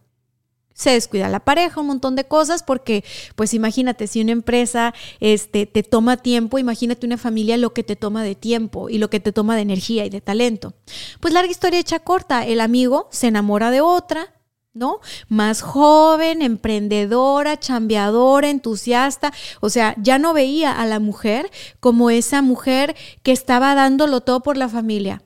se 0.79 0.91
descuida 0.91 1.29
la 1.29 1.41
pareja, 1.41 1.81
un 1.81 1.89
montón 1.89 2.15
de 2.15 2.25
cosas, 2.25 2.63
porque 2.63 3.05
pues 3.35 3.53
imagínate, 3.53 4.07
si 4.07 4.21
una 4.21 4.31
empresa 4.31 4.95
este, 5.19 5.67
te 5.67 5.83
toma 5.83 6.19
tiempo, 6.19 6.57
imagínate 6.57 7.05
una 7.05 7.19
familia 7.19 7.57
lo 7.57 7.75
que 7.75 7.83
te 7.83 7.97
toma 7.97 8.23
de 8.23 8.37
tiempo 8.37 8.89
y 8.89 8.99
lo 8.99 9.11
que 9.11 9.19
te 9.19 9.33
toma 9.33 9.57
de 9.57 9.63
energía 9.63 10.07
y 10.07 10.11
de 10.11 10.21
talento. 10.21 10.75
Pues 11.19 11.35
larga 11.35 11.51
historia 11.51 11.81
hecha 11.81 11.99
corta, 11.99 12.47
el 12.47 12.61
amigo 12.61 13.09
se 13.11 13.27
enamora 13.27 13.73
de 13.73 13.81
otra, 13.81 14.37
¿no? 14.73 15.01
Más 15.29 15.63
joven, 15.63 16.43
emprendedora, 16.43 17.59
chambeadora, 17.59 18.49
entusiasta. 18.49 19.33
O 19.61 19.71
sea, 19.71 19.97
ya 19.99 20.21
no 20.21 20.33
veía 20.33 20.71
a 20.71 20.87
la 20.87 21.01
mujer 21.01 21.51
como 21.81 22.09
esa 22.09 22.41
mujer 22.41 22.95
que 23.25 23.33
estaba 23.33 23.75
dándolo 23.75 24.21
todo 24.21 24.45
por 24.45 24.57
la 24.57 24.69
familia. 24.69 25.25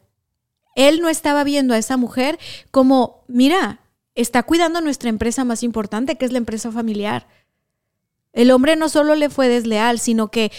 Él 0.76 1.02
no 1.02 1.10
estaba 1.10 1.44
viendo 1.44 1.74
a 1.74 1.78
esa 1.78 1.98
mujer 1.98 2.38
como, 2.70 3.24
mira, 3.28 3.81
está 4.14 4.42
cuidando 4.42 4.80
nuestra 4.80 5.08
empresa 5.08 5.44
más 5.44 5.62
importante, 5.62 6.16
que 6.16 6.24
es 6.24 6.32
la 6.32 6.38
empresa 6.38 6.70
familiar. 6.70 7.26
El 8.32 8.50
hombre 8.50 8.76
no 8.76 8.88
solo 8.88 9.14
le 9.14 9.30
fue 9.30 9.48
desleal, 9.48 9.98
sino 9.98 10.28
que 10.28 10.52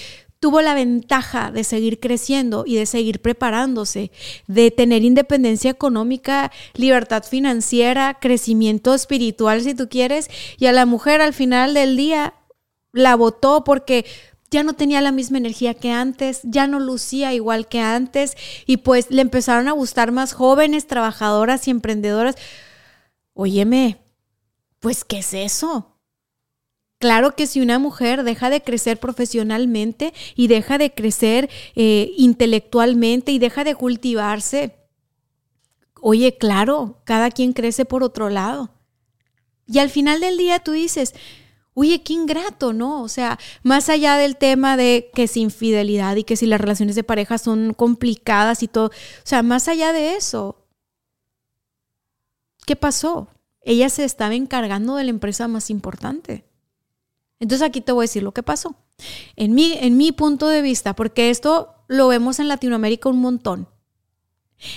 tuvo 0.44 0.62
la 0.62 0.74
ventaja 0.74 1.52
de 1.52 1.64
seguir 1.64 2.02
creciendo 2.02 2.66
y 2.68 2.76
de 2.76 2.86
seguir 2.86 3.22
preparándose, 3.22 4.12
de 4.48 4.72
tener 4.72 5.04
independencia 5.04 5.72
económica, 5.72 6.52
libertad 6.74 7.24
financiera, 7.24 8.18
crecimiento 8.20 8.94
espiritual, 8.94 9.62
si 9.62 9.74
tú 9.74 9.88
quieres, 9.88 10.30
y 10.58 10.66
a 10.66 10.74
la 10.74 10.86
mujer 10.86 11.22
al 11.22 11.34
final 11.34 11.74
del 11.74 11.96
día 11.96 12.34
la 12.92 13.16
votó 13.16 13.64
porque 13.64 14.06
ya 14.52 14.64
no 14.64 14.74
tenía 14.74 15.00
la 15.00 15.14
misma 15.14 15.38
energía 15.38 15.74
que 15.74 15.92
antes, 15.92 16.42
ya 16.44 16.68
no 16.68 16.82
lucía 16.82 17.34
igual 17.34 17.70
que 17.70 17.80
antes, 17.80 18.36
y 18.66 18.78
pues 18.78 19.10
le 19.10 19.22
empezaron 19.22 19.70
a 19.70 19.72
gustar 19.72 20.12
más 20.12 20.34
jóvenes, 20.34 20.88
trabajadoras 20.88 21.68
y 21.70 21.72
emprendedoras. 21.72 22.36
Óyeme, 23.34 24.00
pues 24.80 25.04
¿qué 25.04 25.20
es 25.20 25.34
eso? 25.34 26.00
Claro 27.00 27.36
que 27.36 27.48
si 27.48 27.60
una 27.60 27.80
mujer 27.80 28.24
deja 28.24 28.50
de 28.50 28.62
crecer 28.62 29.00
profesionalmente 29.00 30.14
y 30.36 30.48
deja 30.48 30.78
de 30.78 30.94
crecer 30.94 31.50
eh, 31.76 32.14
intelectualmente 32.18 33.32
y 33.32 33.40
deja 33.40 33.64
de 33.64 33.76
cultivarse, 33.76 34.84
Oye, 36.06 36.38
claro, 36.38 37.00
cada 37.06 37.32
quien 37.32 37.54
crece 37.54 37.86
por 37.86 38.04
otro 38.04 38.30
lado. 38.30 38.72
Y 39.66 39.80
al 39.80 39.90
final 39.90 40.20
del 40.20 40.38
día 40.38 40.60
tú 40.60 40.74
dices, 40.74 41.14
oye, 41.76 42.04
qué 42.04 42.12
ingrato, 42.12 42.74
¿no? 42.74 43.02
O 43.02 43.08
sea, 43.08 43.40
más 43.64 43.88
allá 43.88 44.18
del 44.18 44.36
tema 44.36 44.76
de 44.76 45.10
que 45.16 45.24
es 45.24 45.38
infidelidad 45.38 46.18
y 46.18 46.26
que 46.26 46.36
si 46.36 46.46
las 46.46 46.60
relaciones 46.60 46.98
de 46.98 47.06
pareja 47.06 47.38
son 47.38 47.74
complicadas 47.74 48.64
y 48.64 48.68
todo, 48.68 48.88
o 48.88 48.92
sea, 49.24 49.44
más 49.44 49.70
allá 49.70 49.94
de 49.94 50.18
eso, 50.18 50.63
¿qué 52.66 52.76
pasó? 52.76 53.28
Ella 53.62 53.90
se 53.90 54.04
estaba 54.04 54.36
encargando 54.36 54.96
de 54.96 55.06
la 55.06 55.10
empresa 55.10 55.48
más 55.48 55.70
importante. 55.70 56.46
Entonces 57.40 57.68
aquí 57.68 57.82
te 57.82 57.92
voy 57.92 58.04
a 58.04 58.10
decir 58.10 58.24
lo 58.24 58.34
que 58.34 58.44
pasó. 58.44 58.76
En 59.36 59.54
mi, 59.54 59.74
en 59.74 59.98
mi 59.98 60.12
punto 60.12 60.48
de 60.48 60.62
vista, 60.62 60.96
porque 60.96 61.30
esto 61.30 61.76
lo 61.88 62.08
vemos 62.08 62.40
en 62.40 62.48
Latinoamérica 62.48 63.10
un 63.10 63.20
montón. 63.20 63.68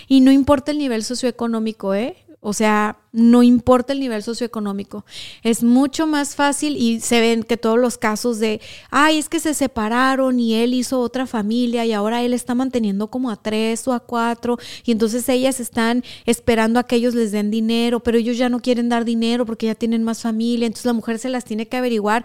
Y 0.09 0.21
no 0.21 0.33
importa 0.33 0.73
el 0.73 0.79
nivel 0.79 1.05
socioeconómico, 1.05 1.95
¿eh? 1.95 2.26
O 2.49 2.53
sea, 2.53 3.01
no 3.11 3.43
importa 3.43 3.93
el 3.93 3.99
nivel 3.99 4.23
socioeconómico. 4.23 5.05
Es 5.43 5.65
mucho 5.65 6.07
más 6.07 6.37
fácil 6.37 6.77
y 6.77 7.01
se 7.01 7.21
ven 7.21 7.43
que 7.43 7.57
todos 7.57 7.77
los 7.77 7.99
casos 7.99 8.39
de, 8.39 8.61
ay, 8.89 9.19
es 9.19 9.29
que 9.29 9.41
se 9.41 9.53
separaron 9.53 10.39
y 10.39 10.55
él 10.55 10.73
hizo 10.73 11.01
otra 11.01 11.27
familia 11.27 11.85
y 11.85 11.93
ahora 11.93 12.23
él 12.23 12.33
está 12.33 12.55
manteniendo 12.55 13.09
como 13.09 13.33
a 13.33 13.43
tres 13.43 13.89
o 13.89 13.93
a 13.93 13.99
cuatro 13.99 14.59
y 14.85 14.93
entonces 14.93 15.29
ellas 15.29 15.59
están 15.59 16.05
esperando 16.25 16.79
a 16.79 16.85
que 16.85 16.95
ellos 16.95 17.17
les 17.17 17.33
den 17.33 17.51
dinero, 17.51 17.99
pero 17.99 18.17
ellos 18.17 18.39
ya 18.39 18.49
no 18.49 18.61
quieren 18.61 18.89
dar 18.89 19.05
dinero 19.05 19.45
porque 19.45 19.67
ya 19.67 19.75
tienen 19.75 20.05
más 20.05 20.23
familia, 20.23 20.69
entonces 20.69 20.87
la 20.87 20.93
mujer 20.93 21.19
se 21.19 21.31
las 21.31 21.45
tiene 21.45 21.67
que 21.67 21.79
averiguar. 21.79 22.25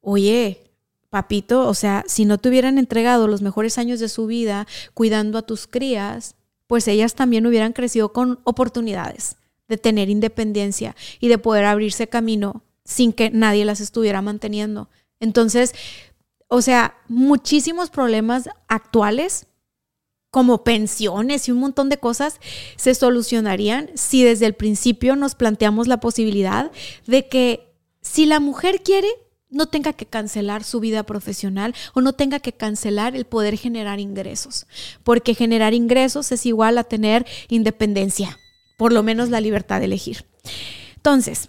Oye, 0.00 0.62
papito, 1.10 1.68
o 1.68 1.74
sea, 1.74 2.02
si 2.06 2.24
no 2.24 2.38
te 2.38 2.48
hubieran 2.48 2.78
entregado 2.78 3.28
los 3.28 3.42
mejores 3.42 3.76
años 3.76 4.00
de 4.00 4.08
su 4.08 4.24
vida 4.24 4.66
cuidando 4.94 5.36
a 5.36 5.42
tus 5.42 5.66
crías, 5.66 6.34
pues 6.66 6.88
ellas 6.88 7.14
también 7.14 7.46
hubieran 7.46 7.72
crecido 7.72 8.12
con 8.12 8.40
oportunidades 8.44 9.36
de 9.68 9.78
tener 9.78 10.10
independencia 10.10 10.94
y 11.20 11.28
de 11.28 11.38
poder 11.38 11.64
abrirse 11.64 12.08
camino 12.08 12.62
sin 12.84 13.12
que 13.12 13.30
nadie 13.30 13.64
las 13.64 13.80
estuviera 13.80 14.22
manteniendo. 14.22 14.88
Entonces, 15.20 15.74
o 16.48 16.60
sea, 16.62 16.96
muchísimos 17.08 17.90
problemas 17.90 18.48
actuales 18.68 19.46
como 20.30 20.64
pensiones 20.64 21.48
y 21.48 21.52
un 21.52 21.58
montón 21.58 21.88
de 21.88 21.98
cosas 21.98 22.40
se 22.76 22.94
solucionarían 22.94 23.90
si 23.94 24.24
desde 24.24 24.46
el 24.46 24.54
principio 24.54 25.14
nos 25.16 25.34
planteamos 25.34 25.86
la 25.86 26.00
posibilidad 26.00 26.72
de 27.06 27.28
que 27.28 27.72
si 28.00 28.26
la 28.26 28.40
mujer 28.40 28.82
quiere, 28.82 29.08
no 29.54 29.66
tenga 29.66 29.92
que 29.92 30.06
cancelar 30.06 30.64
su 30.64 30.80
vida 30.80 31.04
profesional 31.04 31.74
o 31.94 32.00
no 32.00 32.12
tenga 32.12 32.40
que 32.40 32.52
cancelar 32.52 33.16
el 33.16 33.24
poder 33.24 33.56
generar 33.56 34.00
ingresos, 34.00 34.66
porque 35.02 35.34
generar 35.34 35.72
ingresos 35.72 36.30
es 36.32 36.44
igual 36.44 36.76
a 36.78 36.84
tener 36.84 37.26
independencia, 37.48 38.38
por 38.76 38.92
lo 38.92 39.02
menos 39.02 39.30
la 39.30 39.40
libertad 39.40 39.78
de 39.78 39.86
elegir. 39.86 40.26
Entonces, 40.96 41.48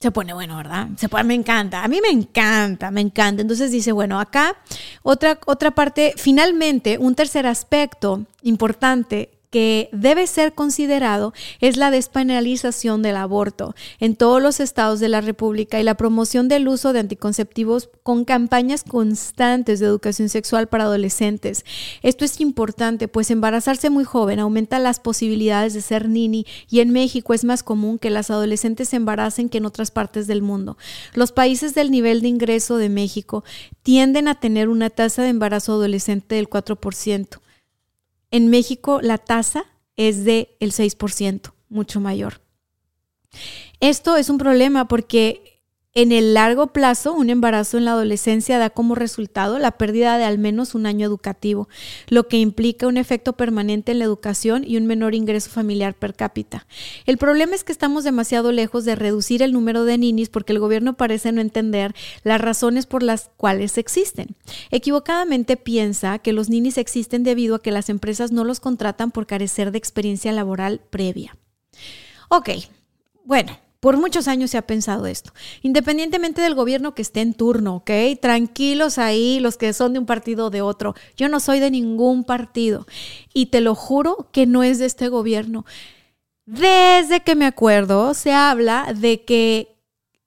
se 0.00 0.12
pone 0.12 0.32
bueno, 0.32 0.56
¿verdad? 0.56 0.88
Se 0.96 1.08
pone, 1.08 1.24
me 1.24 1.34
encanta, 1.34 1.82
a 1.82 1.88
mí 1.88 2.00
me 2.00 2.10
encanta, 2.10 2.90
me 2.90 3.00
encanta. 3.00 3.42
Entonces 3.42 3.72
dice, 3.72 3.90
bueno, 3.90 4.20
acá 4.20 4.56
otra, 5.02 5.40
otra 5.46 5.72
parte, 5.72 6.14
finalmente, 6.16 6.98
un 6.98 7.16
tercer 7.16 7.46
aspecto 7.46 8.26
importante 8.42 9.37
que 9.50 9.88
debe 9.92 10.26
ser 10.26 10.54
considerado 10.54 11.32
es 11.60 11.76
la 11.76 11.90
despenalización 11.90 13.02
del 13.02 13.16
aborto 13.16 13.74
en 13.98 14.16
todos 14.16 14.42
los 14.42 14.60
estados 14.60 15.00
de 15.00 15.08
la 15.08 15.20
República 15.20 15.80
y 15.80 15.82
la 15.82 15.96
promoción 15.96 16.48
del 16.48 16.68
uso 16.68 16.92
de 16.92 17.00
anticonceptivos 17.00 17.88
con 18.02 18.24
campañas 18.24 18.84
constantes 18.84 19.80
de 19.80 19.86
educación 19.86 20.28
sexual 20.28 20.68
para 20.68 20.84
adolescentes. 20.84 21.64
Esto 22.02 22.24
es 22.24 22.40
importante, 22.40 23.08
pues 23.08 23.30
embarazarse 23.30 23.90
muy 23.90 24.04
joven 24.04 24.38
aumenta 24.38 24.78
las 24.78 25.00
posibilidades 25.00 25.72
de 25.74 25.80
ser 25.80 26.08
nini 26.08 26.46
y 26.68 26.80
en 26.80 26.90
México 26.90 27.32
es 27.32 27.44
más 27.44 27.62
común 27.62 27.98
que 27.98 28.10
las 28.10 28.30
adolescentes 28.30 28.90
se 28.90 28.96
embaracen 28.96 29.48
que 29.48 29.58
en 29.58 29.66
otras 29.66 29.90
partes 29.90 30.26
del 30.26 30.42
mundo. 30.42 30.76
Los 31.14 31.32
países 31.32 31.74
del 31.74 31.90
nivel 31.90 32.20
de 32.20 32.28
ingreso 32.28 32.76
de 32.76 32.88
México 32.88 33.44
tienden 33.82 34.28
a 34.28 34.38
tener 34.38 34.68
una 34.68 34.90
tasa 34.90 35.22
de 35.22 35.30
embarazo 35.30 35.72
adolescente 35.72 36.34
del 36.34 36.48
4%. 36.48 37.38
En 38.30 38.48
México 38.48 39.00
la 39.02 39.18
tasa 39.18 39.64
es 39.96 40.24
del 40.24 40.48
6%, 40.60 41.52
mucho 41.68 42.00
mayor. 42.00 42.40
Esto 43.80 44.16
es 44.16 44.30
un 44.30 44.38
problema 44.38 44.88
porque 44.88 45.57
en 45.94 46.12
el 46.12 46.34
largo 46.34 46.68
plazo, 46.68 47.14
un 47.14 47.30
embarazo 47.30 47.78
en 47.78 47.84
la 47.84 47.92
adolescencia 47.92 48.58
da 48.58 48.70
como 48.70 48.94
resultado 48.94 49.58
la 49.58 49.72
pérdida 49.72 50.18
de 50.18 50.24
al 50.24 50.38
menos 50.38 50.74
un 50.74 50.86
año 50.86 51.06
educativo, 51.06 51.68
lo 52.08 52.28
que 52.28 52.38
implica 52.38 52.86
un 52.86 52.98
efecto 52.98 53.32
permanente 53.32 53.92
en 53.92 53.98
la 53.98 54.04
educación 54.04 54.64
y 54.66 54.76
un 54.76 54.86
menor 54.86 55.14
ingreso 55.14 55.50
familiar 55.50 55.94
per 55.94 56.14
cápita. 56.14 56.66
El 57.06 57.16
problema 57.16 57.54
es 57.54 57.64
que 57.64 57.72
estamos 57.72 58.04
demasiado 58.04 58.52
lejos 58.52 58.84
de 58.84 58.96
reducir 58.96 59.42
el 59.42 59.52
número 59.52 59.84
de 59.84 59.98
ninis 59.98 60.28
porque 60.28 60.52
el 60.52 60.60
gobierno 60.60 60.96
parece 60.96 61.32
no 61.32 61.40
entender 61.40 61.94
las 62.22 62.40
razones 62.40 62.86
por 62.86 63.02
las 63.02 63.30
cuales 63.36 63.78
existen. 63.78 64.36
Equivocadamente 64.70 65.56
piensa 65.56 66.18
que 66.18 66.32
los 66.32 66.48
ninis 66.50 66.78
existen 66.78 67.24
debido 67.24 67.56
a 67.56 67.62
que 67.62 67.72
las 67.72 67.88
empresas 67.88 68.30
no 68.30 68.44
los 68.44 68.60
contratan 68.60 69.10
por 69.10 69.26
carecer 69.26 69.72
de 69.72 69.78
experiencia 69.78 70.32
laboral 70.32 70.80
previa. 70.90 71.36
Ok, 72.28 72.50
bueno, 73.24 73.58
por 73.80 73.96
muchos 73.96 74.26
años 74.26 74.50
se 74.50 74.58
ha 74.58 74.66
pensado 74.66 75.06
esto, 75.06 75.32
independientemente 75.62 76.42
del 76.42 76.54
gobierno 76.54 76.94
que 76.94 77.02
esté 77.02 77.20
en 77.20 77.34
turno, 77.34 77.76
¿ok? 77.76 77.90
Tranquilos 78.20 78.98
ahí 78.98 79.38
los 79.38 79.56
que 79.56 79.72
son 79.72 79.92
de 79.92 80.00
un 80.00 80.06
partido 80.06 80.46
o 80.46 80.50
de 80.50 80.62
otro. 80.62 80.94
Yo 81.16 81.28
no 81.28 81.38
soy 81.38 81.60
de 81.60 81.70
ningún 81.70 82.24
partido 82.24 82.86
y 83.32 83.46
te 83.46 83.60
lo 83.60 83.74
juro 83.74 84.28
que 84.32 84.46
no 84.46 84.64
es 84.64 84.78
de 84.78 84.86
este 84.86 85.08
gobierno. 85.08 85.64
Desde 86.44 87.20
que 87.20 87.36
me 87.36 87.46
acuerdo 87.46 88.14
se 88.14 88.32
habla 88.32 88.92
de 88.96 89.24
que 89.24 89.76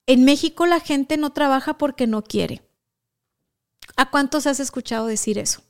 en 0.06 0.24
México 0.24 0.66
la 0.66 0.80
gente 0.80 1.18
no 1.18 1.32
trabaja 1.32 1.78
porque 1.78 2.08
no 2.08 2.24
quiere. 2.24 2.62
¿A 3.98 4.10
cuántos 4.10 4.48
has 4.48 4.60
escuchado 4.60 5.08
decir 5.08 5.38
eso? 5.38 5.62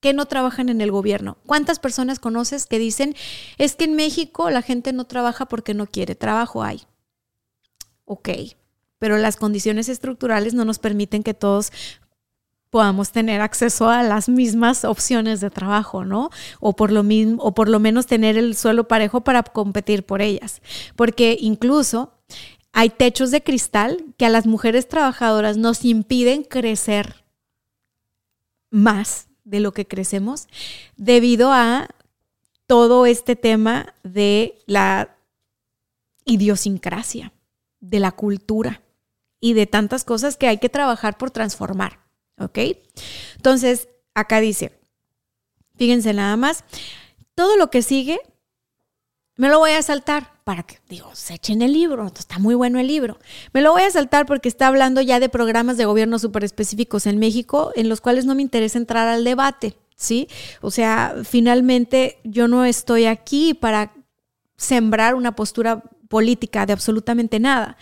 Que 0.00 0.12
no 0.14 0.26
trabajan 0.26 0.68
en 0.68 0.80
el 0.80 0.90
gobierno. 0.90 1.36
¿Cuántas 1.46 1.78
personas 1.78 2.18
conoces 2.18 2.66
que 2.66 2.78
dicen, 2.78 3.14
es 3.58 3.76
que 3.76 3.84
en 3.84 3.94
México 3.94 4.50
la 4.50 4.62
gente 4.62 4.92
no 4.92 5.04
trabaja 5.04 5.46
porque 5.46 5.74
no 5.74 5.86
quiere, 5.86 6.14
trabajo 6.14 6.62
hay? 6.62 6.82
Ok, 8.06 8.30
pero 8.98 9.18
las 9.18 9.36
condiciones 9.36 9.88
estructurales 9.88 10.54
no 10.54 10.64
nos 10.64 10.78
permiten 10.78 11.22
que 11.22 11.34
todos 11.34 11.72
podamos 12.70 13.10
tener 13.10 13.40
acceso 13.40 13.90
a 13.90 14.02
las 14.02 14.28
mismas 14.28 14.84
opciones 14.84 15.40
de 15.40 15.50
trabajo, 15.50 16.04
¿no? 16.04 16.30
O 16.60 16.74
por 16.76 16.92
lo 16.92 17.02
mismo 17.02 17.42
o 17.42 17.52
por 17.52 17.68
lo 17.68 17.80
menos 17.80 18.06
tener 18.06 18.38
el 18.38 18.56
suelo 18.56 18.88
parejo 18.88 19.22
para 19.22 19.42
competir 19.42 20.06
por 20.06 20.22
ellas, 20.22 20.62
porque 20.96 21.36
incluso 21.40 22.14
hay 22.72 22.90
techos 22.90 23.32
de 23.32 23.42
cristal 23.42 24.04
que 24.16 24.26
a 24.26 24.28
las 24.28 24.46
mujeres 24.46 24.88
trabajadoras 24.88 25.56
nos 25.56 25.84
impiden 25.84 26.44
crecer 26.44 27.24
más 28.70 29.29
de 29.50 29.60
lo 29.60 29.72
que 29.72 29.86
crecemos 29.86 30.48
debido 30.96 31.52
a 31.52 31.88
todo 32.66 33.04
este 33.04 33.34
tema 33.34 33.94
de 34.04 34.58
la 34.66 35.16
idiosincrasia, 36.24 37.32
de 37.80 37.98
la 37.98 38.12
cultura 38.12 38.80
y 39.40 39.54
de 39.54 39.66
tantas 39.66 40.04
cosas 40.04 40.36
que 40.36 40.46
hay 40.46 40.58
que 40.58 40.68
trabajar 40.68 41.18
por 41.18 41.30
transformar. 41.30 41.98
¿Ok? 42.38 42.58
Entonces, 43.36 43.88
acá 44.14 44.40
dice, 44.40 44.78
fíjense 45.76 46.14
nada 46.14 46.36
más, 46.36 46.64
todo 47.34 47.56
lo 47.56 47.70
que 47.70 47.82
sigue 47.82 48.20
me 49.36 49.48
lo 49.48 49.58
voy 49.58 49.72
a 49.72 49.82
saltar 49.82 50.39
para 50.50 50.64
que, 50.64 50.78
digo, 50.88 51.08
se 51.12 51.34
echen 51.34 51.62
el 51.62 51.72
libro, 51.72 52.08
está 52.08 52.40
muy 52.40 52.56
bueno 52.56 52.80
el 52.80 52.88
libro. 52.88 53.20
Me 53.52 53.60
lo 53.60 53.70
voy 53.70 53.82
a 53.82 53.90
saltar 53.92 54.26
porque 54.26 54.48
está 54.48 54.66
hablando 54.66 55.00
ya 55.00 55.20
de 55.20 55.28
programas 55.28 55.76
de 55.76 55.84
gobierno 55.84 56.18
súper 56.18 56.42
específicos 56.42 57.06
en 57.06 57.20
México 57.20 57.70
en 57.76 57.88
los 57.88 58.00
cuales 58.00 58.24
no 58.24 58.34
me 58.34 58.42
interesa 58.42 58.76
entrar 58.76 59.06
al 59.06 59.22
debate, 59.22 59.76
¿sí? 59.94 60.26
O 60.60 60.72
sea, 60.72 61.14
finalmente 61.22 62.18
yo 62.24 62.48
no 62.48 62.64
estoy 62.64 63.04
aquí 63.04 63.54
para 63.54 63.92
sembrar 64.56 65.14
una 65.14 65.36
postura 65.36 65.84
política 66.08 66.66
de 66.66 66.72
absolutamente 66.72 67.38
nada. 67.38 67.76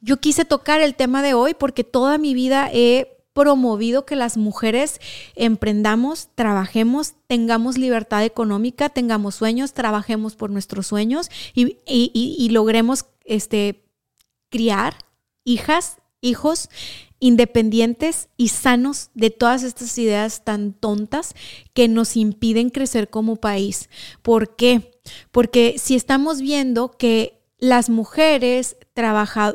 Yo 0.00 0.16
quise 0.16 0.44
tocar 0.44 0.80
el 0.80 0.96
tema 0.96 1.22
de 1.22 1.34
hoy 1.34 1.54
porque 1.54 1.84
toda 1.84 2.18
mi 2.18 2.34
vida 2.34 2.70
he 2.72 3.13
promovido 3.34 4.06
que 4.06 4.16
las 4.16 4.36
mujeres 4.38 5.00
emprendamos, 5.34 6.28
trabajemos, 6.34 7.14
tengamos 7.26 7.76
libertad 7.76 8.24
económica, 8.24 8.88
tengamos 8.88 9.34
sueños, 9.34 9.74
trabajemos 9.74 10.36
por 10.36 10.50
nuestros 10.50 10.86
sueños 10.86 11.28
y, 11.54 12.48
logremos 12.50 13.06
este, 13.24 13.84
criar 14.50 14.96
hijas, 15.44 15.98
hijos 16.20 16.70
independientes 17.18 18.28
y 18.36 18.48
sanos 18.48 19.10
de 19.14 19.30
todas 19.30 19.62
estas 19.62 19.96
ideas 19.98 20.44
tan 20.44 20.72
tontas 20.72 21.34
que 21.72 21.88
nos 21.88 22.16
impiden 22.16 22.70
crecer 22.70 23.10
como 23.10 23.36
país. 23.36 23.88
¿Por 24.22 24.54
qué? 24.54 24.92
Porque 25.32 25.76
si 25.78 25.96
estamos 25.96 26.40
viendo 26.40 26.90
que 26.92 27.43
las 27.64 27.88
mujeres 27.88 28.76
trabaja, 28.92 29.54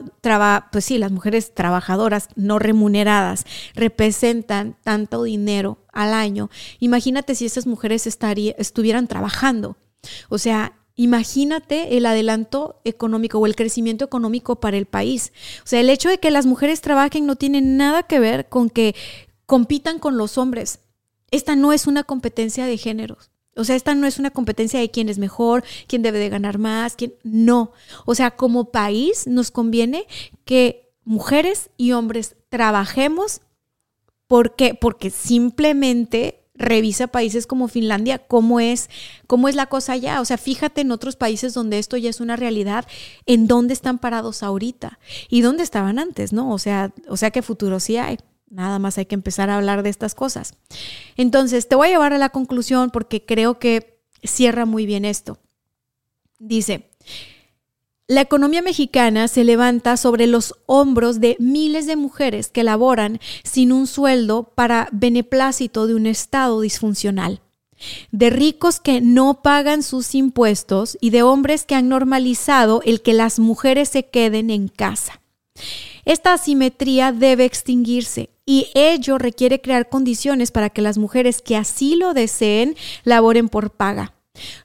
pues 0.71 0.85
sí, 0.85 0.97
las 0.97 1.11
mujeres 1.11 1.53
trabajadoras 1.53 2.27
no 2.35 2.57
remuneradas 2.57 3.45
representan 3.75 4.75
tanto 4.83 5.23
dinero 5.23 5.77
al 5.93 6.13
año. 6.13 6.49
Imagínate 6.79 7.35
si 7.35 7.45
esas 7.45 7.67
mujeres 7.67 8.07
estuvieran 8.07 9.07
trabajando. 9.07 9.77
O 10.29 10.37
sea, 10.37 10.75
Imagínate 10.95 11.95
el 11.95 12.05
adelanto 12.05 12.81
económico 12.83 13.39
o 13.39 13.45
el 13.45 13.55
crecimiento 13.55 14.03
económico 14.03 14.59
para 14.59 14.75
el 14.75 14.85
país. 14.85 15.31
O 15.63 15.65
sea, 15.65 15.79
el 15.79 15.89
hecho 15.89 16.09
de 16.09 16.17
que 16.17 16.29
las 16.29 16.45
mujeres 16.45 16.81
trabajen 16.81 17.25
no 17.25 17.37
tiene 17.37 17.61
nada 17.61 18.03
que 18.03 18.19
ver 18.19 18.49
con 18.49 18.69
que 18.69 18.93
compitan 19.45 19.99
con 19.99 20.17
los 20.17 20.37
hombres. 20.37 20.81
Esta 21.31 21.55
no 21.55 21.71
es 21.71 21.87
una 21.87 22.03
competencia 22.03 22.65
de 22.65 22.75
géneros. 22.75 23.31
O 23.59 23.63
sea, 23.63 23.75
esta 23.75 23.93
no 23.95 24.07
es 24.07 24.19
una 24.19 24.31
competencia 24.31 24.79
de 24.79 24.89
quién 24.89 25.09
es 25.09 25.17
mejor, 25.17 25.63
quién 25.87 26.01
debe 26.01 26.19
de 26.19 26.29
ganar 26.29 26.57
más, 26.57 26.95
quién 26.95 27.13
no. 27.23 27.71
O 28.05 28.15
sea, 28.15 28.31
como 28.31 28.71
país 28.71 29.27
nos 29.27 29.51
conviene 29.51 30.05
que 30.45 30.89
mujeres 31.03 31.69
y 31.77 31.91
hombres 31.91 32.35
trabajemos 32.49 33.41
porque 34.27 34.75
porque 34.75 35.09
simplemente 35.09 36.39
revisa 36.53 37.07
países 37.07 37.47
como 37.47 37.67
Finlandia 37.67 38.19
cómo 38.19 38.59
es 38.59 38.89
cómo 39.25 39.47
es 39.49 39.55
la 39.55 39.67
cosa 39.67 39.93
allá, 39.93 40.21
o 40.21 40.25
sea, 40.25 40.37
fíjate 40.37 40.81
en 40.81 40.91
otros 40.91 41.15
países 41.15 41.53
donde 41.53 41.79
esto 41.79 41.97
ya 41.97 42.09
es 42.09 42.19
una 42.19 42.35
realidad, 42.35 42.85
en 43.25 43.47
dónde 43.47 43.73
están 43.73 43.97
parados 43.97 44.43
ahorita 44.43 44.99
y 45.29 45.41
dónde 45.41 45.63
estaban 45.63 45.99
antes, 45.99 46.33
¿no? 46.33 46.51
O 46.51 46.59
sea, 46.59 46.91
o 47.07 47.17
sea, 47.17 47.31
qué 47.31 47.41
futuro 47.41 47.79
sí 47.79 47.97
hay. 47.97 48.19
Nada 48.49 48.79
más 48.79 48.97
hay 48.97 49.05
que 49.05 49.15
empezar 49.15 49.49
a 49.49 49.57
hablar 49.57 49.83
de 49.83 49.89
estas 49.89 50.15
cosas. 50.15 50.55
Entonces, 51.17 51.67
te 51.67 51.75
voy 51.75 51.87
a 51.89 51.91
llevar 51.91 52.13
a 52.13 52.17
la 52.17 52.29
conclusión 52.29 52.89
porque 52.89 53.25
creo 53.25 53.59
que 53.59 54.01
cierra 54.23 54.65
muy 54.65 54.85
bien 54.85 55.05
esto. 55.05 55.37
Dice, 56.39 56.89
la 58.07 58.21
economía 58.21 58.63
mexicana 58.63 59.27
se 59.27 59.43
levanta 59.43 59.95
sobre 59.95 60.25
los 60.25 60.55
hombros 60.65 61.19
de 61.19 61.35
miles 61.37 61.85
de 61.85 61.95
mujeres 61.95 62.49
que 62.49 62.63
laboran 62.63 63.19
sin 63.43 63.71
un 63.71 63.85
sueldo 63.85 64.51
para 64.55 64.89
beneplácito 64.91 65.85
de 65.85 65.93
un 65.93 66.07
Estado 66.07 66.59
disfuncional, 66.61 67.41
de 68.11 68.31
ricos 68.31 68.79
que 68.79 68.99
no 68.99 69.43
pagan 69.43 69.83
sus 69.83 70.15
impuestos 70.15 70.97
y 70.99 71.11
de 71.11 71.21
hombres 71.21 71.65
que 71.65 71.75
han 71.75 71.87
normalizado 71.87 72.81
el 72.83 73.03
que 73.03 73.13
las 73.13 73.37
mujeres 73.37 73.89
se 73.89 74.07
queden 74.07 74.49
en 74.49 74.69
casa. 74.69 75.21
Esta 76.03 76.33
asimetría 76.33 77.11
debe 77.11 77.45
extinguirse 77.45 78.31
y 78.49 78.71
ello 78.73 79.19
requiere 79.19 79.61
crear 79.61 79.89
condiciones 79.89 80.49
para 80.49 80.71
que 80.71 80.81
las 80.81 80.97
mujeres 80.97 81.43
que 81.43 81.55
así 81.55 81.95
lo 81.95 82.15
deseen 82.15 82.75
laboren 83.03 83.47
por 83.47 83.69
paga. 83.69 84.15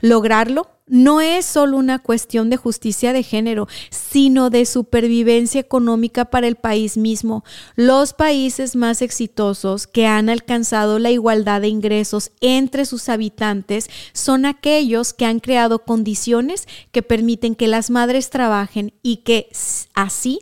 Lograrlo 0.00 0.70
no 0.86 1.20
es 1.20 1.44
solo 1.44 1.76
una 1.76 1.98
cuestión 1.98 2.48
de 2.48 2.56
justicia 2.56 3.12
de 3.12 3.22
género, 3.22 3.68
sino 3.90 4.48
de 4.48 4.64
supervivencia 4.64 5.60
económica 5.60 6.24
para 6.24 6.46
el 6.46 6.56
país 6.56 6.96
mismo. 6.96 7.44
Los 7.76 8.14
países 8.14 8.74
más 8.74 9.02
exitosos 9.02 9.86
que 9.86 10.06
han 10.06 10.30
alcanzado 10.30 10.98
la 10.98 11.10
igualdad 11.10 11.60
de 11.60 11.68
ingresos 11.68 12.32
entre 12.40 12.86
sus 12.86 13.10
habitantes 13.10 13.90
son 14.14 14.46
aquellos 14.46 15.12
que 15.12 15.26
han 15.26 15.40
creado 15.40 15.80
condiciones 15.80 16.68
que 16.90 17.02
permiten 17.02 17.54
que 17.54 17.68
las 17.68 17.90
madres 17.90 18.30
trabajen 18.30 18.94
y 19.02 19.18
que 19.18 19.50
así 19.92 20.40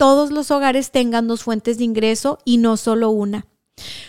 todos 0.00 0.30
los 0.30 0.50
hogares 0.50 0.92
tengan 0.92 1.28
dos 1.28 1.42
fuentes 1.42 1.76
de 1.76 1.84
ingreso 1.84 2.38
y 2.46 2.56
no 2.56 2.78
solo 2.78 3.10
una. 3.10 3.44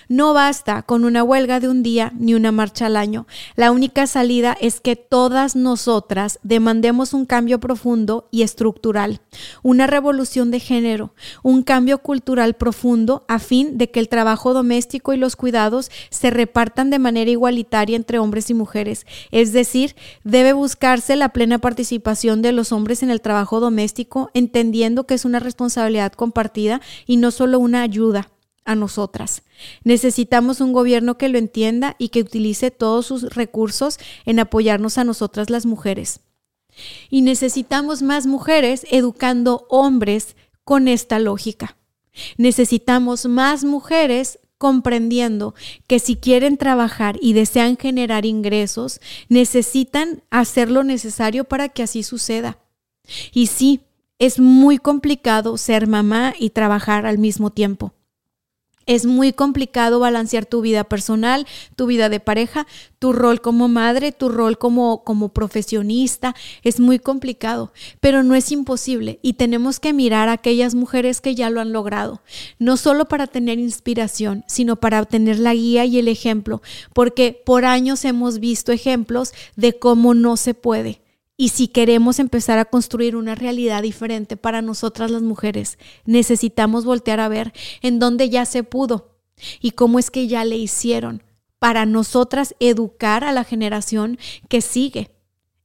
No 0.08 0.34
basta 0.34 0.82
con 0.84 1.06
una 1.06 1.24
huelga 1.24 1.60
de 1.60 1.70
un 1.70 1.84
día 1.84 2.12
ni 2.18 2.34
una 2.34 2.52
marcha 2.52 2.88
al 2.88 2.98
año. 2.98 3.28
La 3.56 3.72
única 3.72 4.08
salida 4.08 4.58
es 4.60 4.80
que 4.80 4.96
todas 4.96 5.56
nosotras 5.56 6.40
demandemos 6.44 7.14
un 7.14 7.26
cambio 7.26 7.60
profundo 7.60 8.28
y 8.32 8.42
estructural, 8.42 9.22
una 9.64 9.88
revolución 9.88 10.52
de 10.52 10.60
género, 10.60 11.14
un 11.44 11.64
cambio 11.64 12.00
cultural 12.00 12.56
profundo 12.56 13.26
a 13.28 13.40
fin 13.40 13.78
de 13.78 13.90
que 13.90 14.00
el 14.00 14.10
trabajo 14.10 14.54
doméstico 14.54 15.14
y 15.14 15.18
los 15.18 15.36
cuidados 15.36 15.92
se 16.10 16.30
repartan 16.30 16.90
de 16.90 17.00
manera 17.00 17.32
igualitaria 17.32 17.96
entre 17.96 18.20
hombres 18.20 18.50
y 18.50 18.54
mujeres. 18.54 19.06
Es 19.32 19.54
decir, 19.54 19.96
debe 20.24 20.54
buscarse 20.54 21.16
la 21.16 21.30
plena 21.30 21.60
participación 21.60 22.42
de 22.42 22.52
los 22.52 22.72
hombres 22.72 23.04
en 23.04 23.12
el 23.12 23.22
trabajo 23.22 23.60
doméstico, 23.60 24.30
entendiendo 24.34 25.06
que 25.06 25.14
es 25.14 25.26
una 25.26 25.40
responsabilidad 25.40 26.14
compartida 26.14 26.82
y 27.06 27.18
no 27.18 27.32
solo 27.32 27.60
una 27.60 27.82
ayuda 27.82 28.30
a 28.66 28.76
nosotras. 28.76 29.44
Necesitamos 29.84 30.62
un 30.62 30.74
gobierno 30.74 31.18
que 31.18 31.30
lo 31.30 31.38
entienda 31.38 31.96
y 31.98 32.10
que 32.10 32.22
utilice 32.22 32.72
todos 32.72 33.06
sus 33.06 33.36
recursos 33.36 34.00
en 34.26 34.40
apoyarnos 34.40 34.98
a 34.98 35.04
nosotras 35.04 35.50
las 35.50 35.66
mujeres. 35.66 36.22
Y 37.10 37.22
necesitamos 37.22 38.02
más 38.02 38.28
mujeres 38.28 38.86
educando 38.92 39.66
hombres 39.70 40.36
con 40.64 40.88
esta 40.88 41.20
lógica. 41.20 41.78
Necesitamos 42.38 43.26
más 43.26 43.64
mujeres 43.64 44.40
comprendiendo 44.58 45.56
que 45.88 45.98
si 45.98 46.16
quieren 46.16 46.56
trabajar 46.56 47.18
y 47.20 47.34
desean 47.34 47.78
generar 47.78 48.26
ingresos, 48.26 49.02
necesitan 49.28 50.22
hacer 50.30 50.70
lo 50.70 50.84
necesario 50.84 51.46
para 51.46 51.70
que 51.70 51.84
así 51.84 52.04
suceda. 52.04 52.60
Y 53.34 53.48
sí, 53.48 53.82
es 54.20 54.40
muy 54.40 54.78
complicado 54.78 55.58
ser 55.58 55.88
mamá 55.88 56.36
y 56.38 56.52
trabajar 56.52 57.08
al 57.08 57.18
mismo 57.18 57.50
tiempo. 57.50 57.94
Es 58.92 59.06
muy 59.06 59.32
complicado 59.32 60.02
balancear 60.02 60.46
tu 60.46 60.60
vida 60.60 60.84
personal, 60.84 61.48
tu 61.78 61.86
vida 61.86 62.10
de 62.10 62.20
pareja, 62.20 62.68
tu 63.00 63.14
rol 63.14 63.40
como 63.40 63.70
madre, 63.70 64.12
tu 64.12 64.28
rol 64.28 64.58
como, 64.58 65.06
como 65.06 65.30
profesionista. 65.30 66.36
Es 66.62 66.82
muy 66.82 67.00
complicado, 67.00 67.72
pero 68.02 68.22
no 68.22 68.36
es 68.36 68.52
imposible 68.52 69.18
y 69.22 69.36
tenemos 69.36 69.80
que 69.80 69.94
mirar 69.94 70.28
a 70.28 70.34
aquellas 70.34 70.76
mujeres 70.76 71.22
que 71.22 71.36
ya 71.36 71.50
lo 71.50 71.62
han 71.62 71.72
logrado, 71.72 72.22
no 72.60 72.76
solo 72.76 73.06
para 73.06 73.28
tener 73.28 73.60
inspiración, 73.60 74.44
sino 74.46 74.76
para 74.76 75.02
obtener 75.02 75.40
la 75.40 75.54
guía 75.54 75.86
y 75.86 75.98
el 75.98 76.10
ejemplo, 76.10 76.62
porque 76.94 77.42
por 77.46 77.64
años 77.64 78.04
hemos 78.04 78.42
visto 78.42 78.74
ejemplos 78.74 79.32
de 79.56 79.80
cómo 79.80 80.14
no 80.14 80.36
se 80.36 80.54
puede. 80.54 81.00
Y 81.42 81.50
si 81.50 81.70
queremos 81.70 82.20
empezar 82.20 82.60
a 82.60 82.66
construir 82.66 83.16
una 83.16 83.34
realidad 83.34 83.82
diferente 83.82 84.38
para 84.38 84.62
nosotras 84.62 85.10
las 85.10 85.24
mujeres, 85.24 85.80
necesitamos 86.06 86.86
voltear 86.86 87.20
a 87.20 87.30
ver 87.30 87.52
en 87.82 87.98
dónde 87.98 88.30
ya 88.30 88.46
se 88.46 88.62
pudo 88.62 89.18
y 89.60 89.72
cómo 89.72 89.98
es 89.98 90.12
que 90.12 90.28
ya 90.28 90.46
le 90.46 90.58
hicieron 90.58 91.24
para 91.58 91.88
nosotras 91.88 92.54
educar 92.60 93.24
a 93.24 93.32
la 93.32 93.44
generación 93.44 94.20
que 94.50 94.62
sigue 94.62 95.16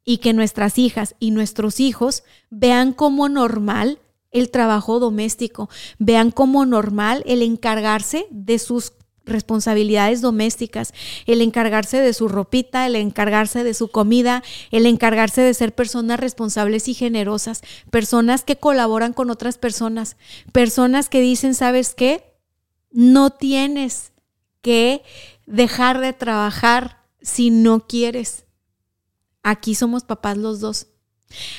y 0.03 0.17
que 0.17 0.33
nuestras 0.33 0.79
hijas 0.79 1.15
y 1.21 1.31
nuestros 1.31 1.79
hijos 1.79 2.25
vean 2.49 2.95
como 2.95 3.29
normal 3.29 3.99
el 4.31 4.51
trabajo 4.51 4.99
doméstico, 4.99 5.69
vean 5.99 6.31
como 6.31 6.65
normal 6.65 7.23
el 7.27 7.43
encargarse 7.43 8.27
de 8.31 8.59
sus 8.59 8.95
responsabilidades 9.27 10.21
domésticas, 10.21 10.95
el 11.27 11.43
encargarse 11.43 12.01
de 12.01 12.13
su 12.15 12.29
ropita, 12.29 12.87
el 12.87 12.97
encargarse 12.97 13.65
de 13.65 13.75
su 13.75 13.89
comida, 13.89 14.43
el 14.71 14.87
encargarse 14.87 15.43
de 15.43 15.53
ser 15.53 15.75
personas 15.75 16.21
responsables 16.21 16.89
y 16.89 16.95
generosas, 16.95 17.63
personas 17.91 18.45
que 18.45 18.57
colaboran 18.57 19.13
con 19.13 19.31
otras 19.31 19.59
personas, 19.59 20.17
personas 20.53 21.09
que 21.09 21.21
dicen, 21.21 21.55
¿sabes 21.55 21.95
qué? 21.95 22.35
No 22.91 23.31
tienes 23.31 24.13
que 24.63 25.03
dejar 25.47 26.01
de 26.01 26.13
trabajar 26.13 27.03
si 27.21 27.51
no 27.51 27.87
quieres. 27.87 28.47
Aquí 29.43 29.75
somos 29.75 30.05
papás 30.05 30.37
los 30.37 30.61
dos. 30.61 30.87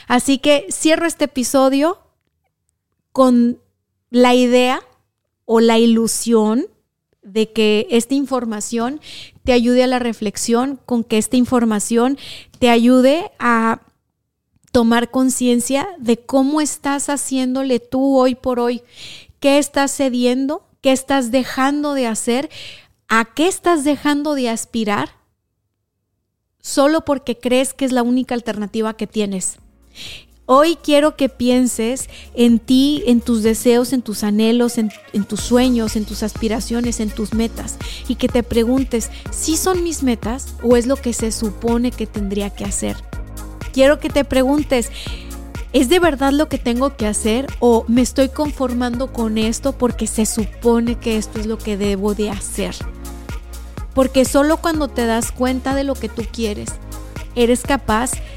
Así 0.08 0.40
que 0.40 0.68
cierro 0.72 1.06
este 1.06 1.26
episodio 1.26 2.00
con 3.12 3.62
la 4.10 4.34
idea 4.34 4.82
o 5.46 5.60
la 5.60 5.78
ilusión 5.78 6.68
de 7.28 7.52
que 7.52 7.88
esta 7.90 8.16
información 8.16 9.02
te 9.44 9.52
ayude 9.52 9.84
a 9.84 9.88
la 9.88 10.00
reflexión, 10.00 10.80
con 10.86 11.04
que 11.04 11.18
esta 11.18 11.36
información 11.36 12.18
te 12.60 12.70
ayude 12.70 13.32
a 13.38 13.82
tomar 14.72 15.12
conciencia 15.12 15.88
de 16.00 16.18
cómo 16.18 16.62
estás 16.62 17.10
haciéndole 17.10 17.80
tú 17.80 18.18
hoy 18.18 18.36
por 18.36 18.60
hoy, 18.60 18.82
qué 19.40 19.58
estás 19.58 19.96
cediendo, 19.96 20.66
qué 20.82 20.92
estás 20.92 21.32
dejando 21.32 21.94
de 21.94 22.08
hacer, 22.08 22.50
a 23.10 23.26
qué 23.34 23.48
estás 23.48 23.84
dejando 23.84 24.34
de 24.36 24.50
aspirar, 24.50 25.10
solo 26.62 27.04
porque 27.04 27.38
crees 27.38 27.74
que 27.74 27.86
es 27.86 27.92
la 27.92 28.04
única 28.04 28.36
alternativa 28.36 28.96
que 28.96 29.08
tienes. 29.08 29.58
Hoy 30.50 30.78
quiero 30.82 31.18
que 31.18 31.28
pienses 31.28 32.10
en 32.34 32.60
ti, 32.60 33.04
en 33.06 33.20
tus 33.20 33.44
deseos, 33.44 33.92
en 33.92 34.02
tus 34.02 34.24
anhelos, 34.24 34.78
en, 34.78 34.90
tus 35.28 35.42
sueños, 35.42 35.98
en 35.98 36.06
tus 36.06 36.24
aspiraciones, 36.24 37.02
en 37.02 37.10
tus 37.10 37.34
metas 37.34 37.76
y 38.08 38.16
que 38.16 38.30
te 38.30 38.44
preguntes 38.44 39.12
si 39.30 39.58
son 39.58 39.84
mis 39.84 40.04
metas 40.04 40.56
o 40.64 40.78
es 40.78 40.88
lo 40.88 40.96
que 40.96 41.12
se 41.12 41.34
supone 41.34 41.92
que 41.92 42.08
tendría 42.08 42.50
que 42.50 42.64
hacer. 42.64 42.96
Quiero 43.74 44.00
que 44.00 44.08
te 44.08 44.24
preguntes, 44.24 44.90
¿es 45.74 45.90
de 45.90 46.00
verdad 46.00 46.32
lo 46.32 46.48
que 46.48 46.60
tengo 46.60 46.96
que 46.96 47.08
hacer 47.08 47.46
o 47.60 47.84
me 47.90 48.02
estoy 48.02 48.30
conformando 48.30 49.12
con 49.12 49.38
esto 49.38 49.74
porque 49.74 50.08
se 50.08 50.26
supone 50.26 50.96
que 50.96 51.18
esto 51.18 51.42
es 51.42 51.46
lo 51.46 51.58
que 51.58 51.76
debo 51.76 52.14
de 52.14 52.30
hacer? 52.30 52.74
Porque 53.94 54.24
solo 54.24 54.62
cuando 54.62 54.88
te 54.88 55.06
das 55.06 55.34
cuenta 55.34 55.76
de 55.76 55.84
lo 55.84 55.94
que 55.94 56.08
tú 56.08 56.24
quieres, 56.32 56.70
eres 57.36 57.64
capaz 57.64 58.12
de 58.12 58.37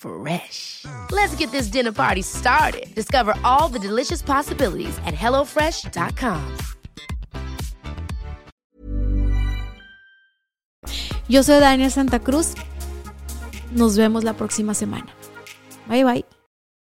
Fresh. 0.00 0.86
Let's 1.10 1.34
get 1.36 1.50
this 1.50 1.68
dinner 1.68 1.92
party 1.92 2.22
started. 2.22 2.94
Discover 2.94 3.34
all 3.44 3.68
the 3.68 3.78
delicious 3.78 4.22
possibilities 4.22 4.98
at 5.04 5.14
hellofresh.com. 5.14 6.56
Yo 11.28 11.42
soy 11.42 11.60
Dania 11.60 11.90
Santa 11.90 12.18
Cruz. 12.18 12.54
Nos 13.72 13.96
vemos 13.96 14.24
la 14.24 14.32
próxima 14.32 14.74
semana. 14.74 15.12
Bye 15.86 16.04
bye. 16.04 16.39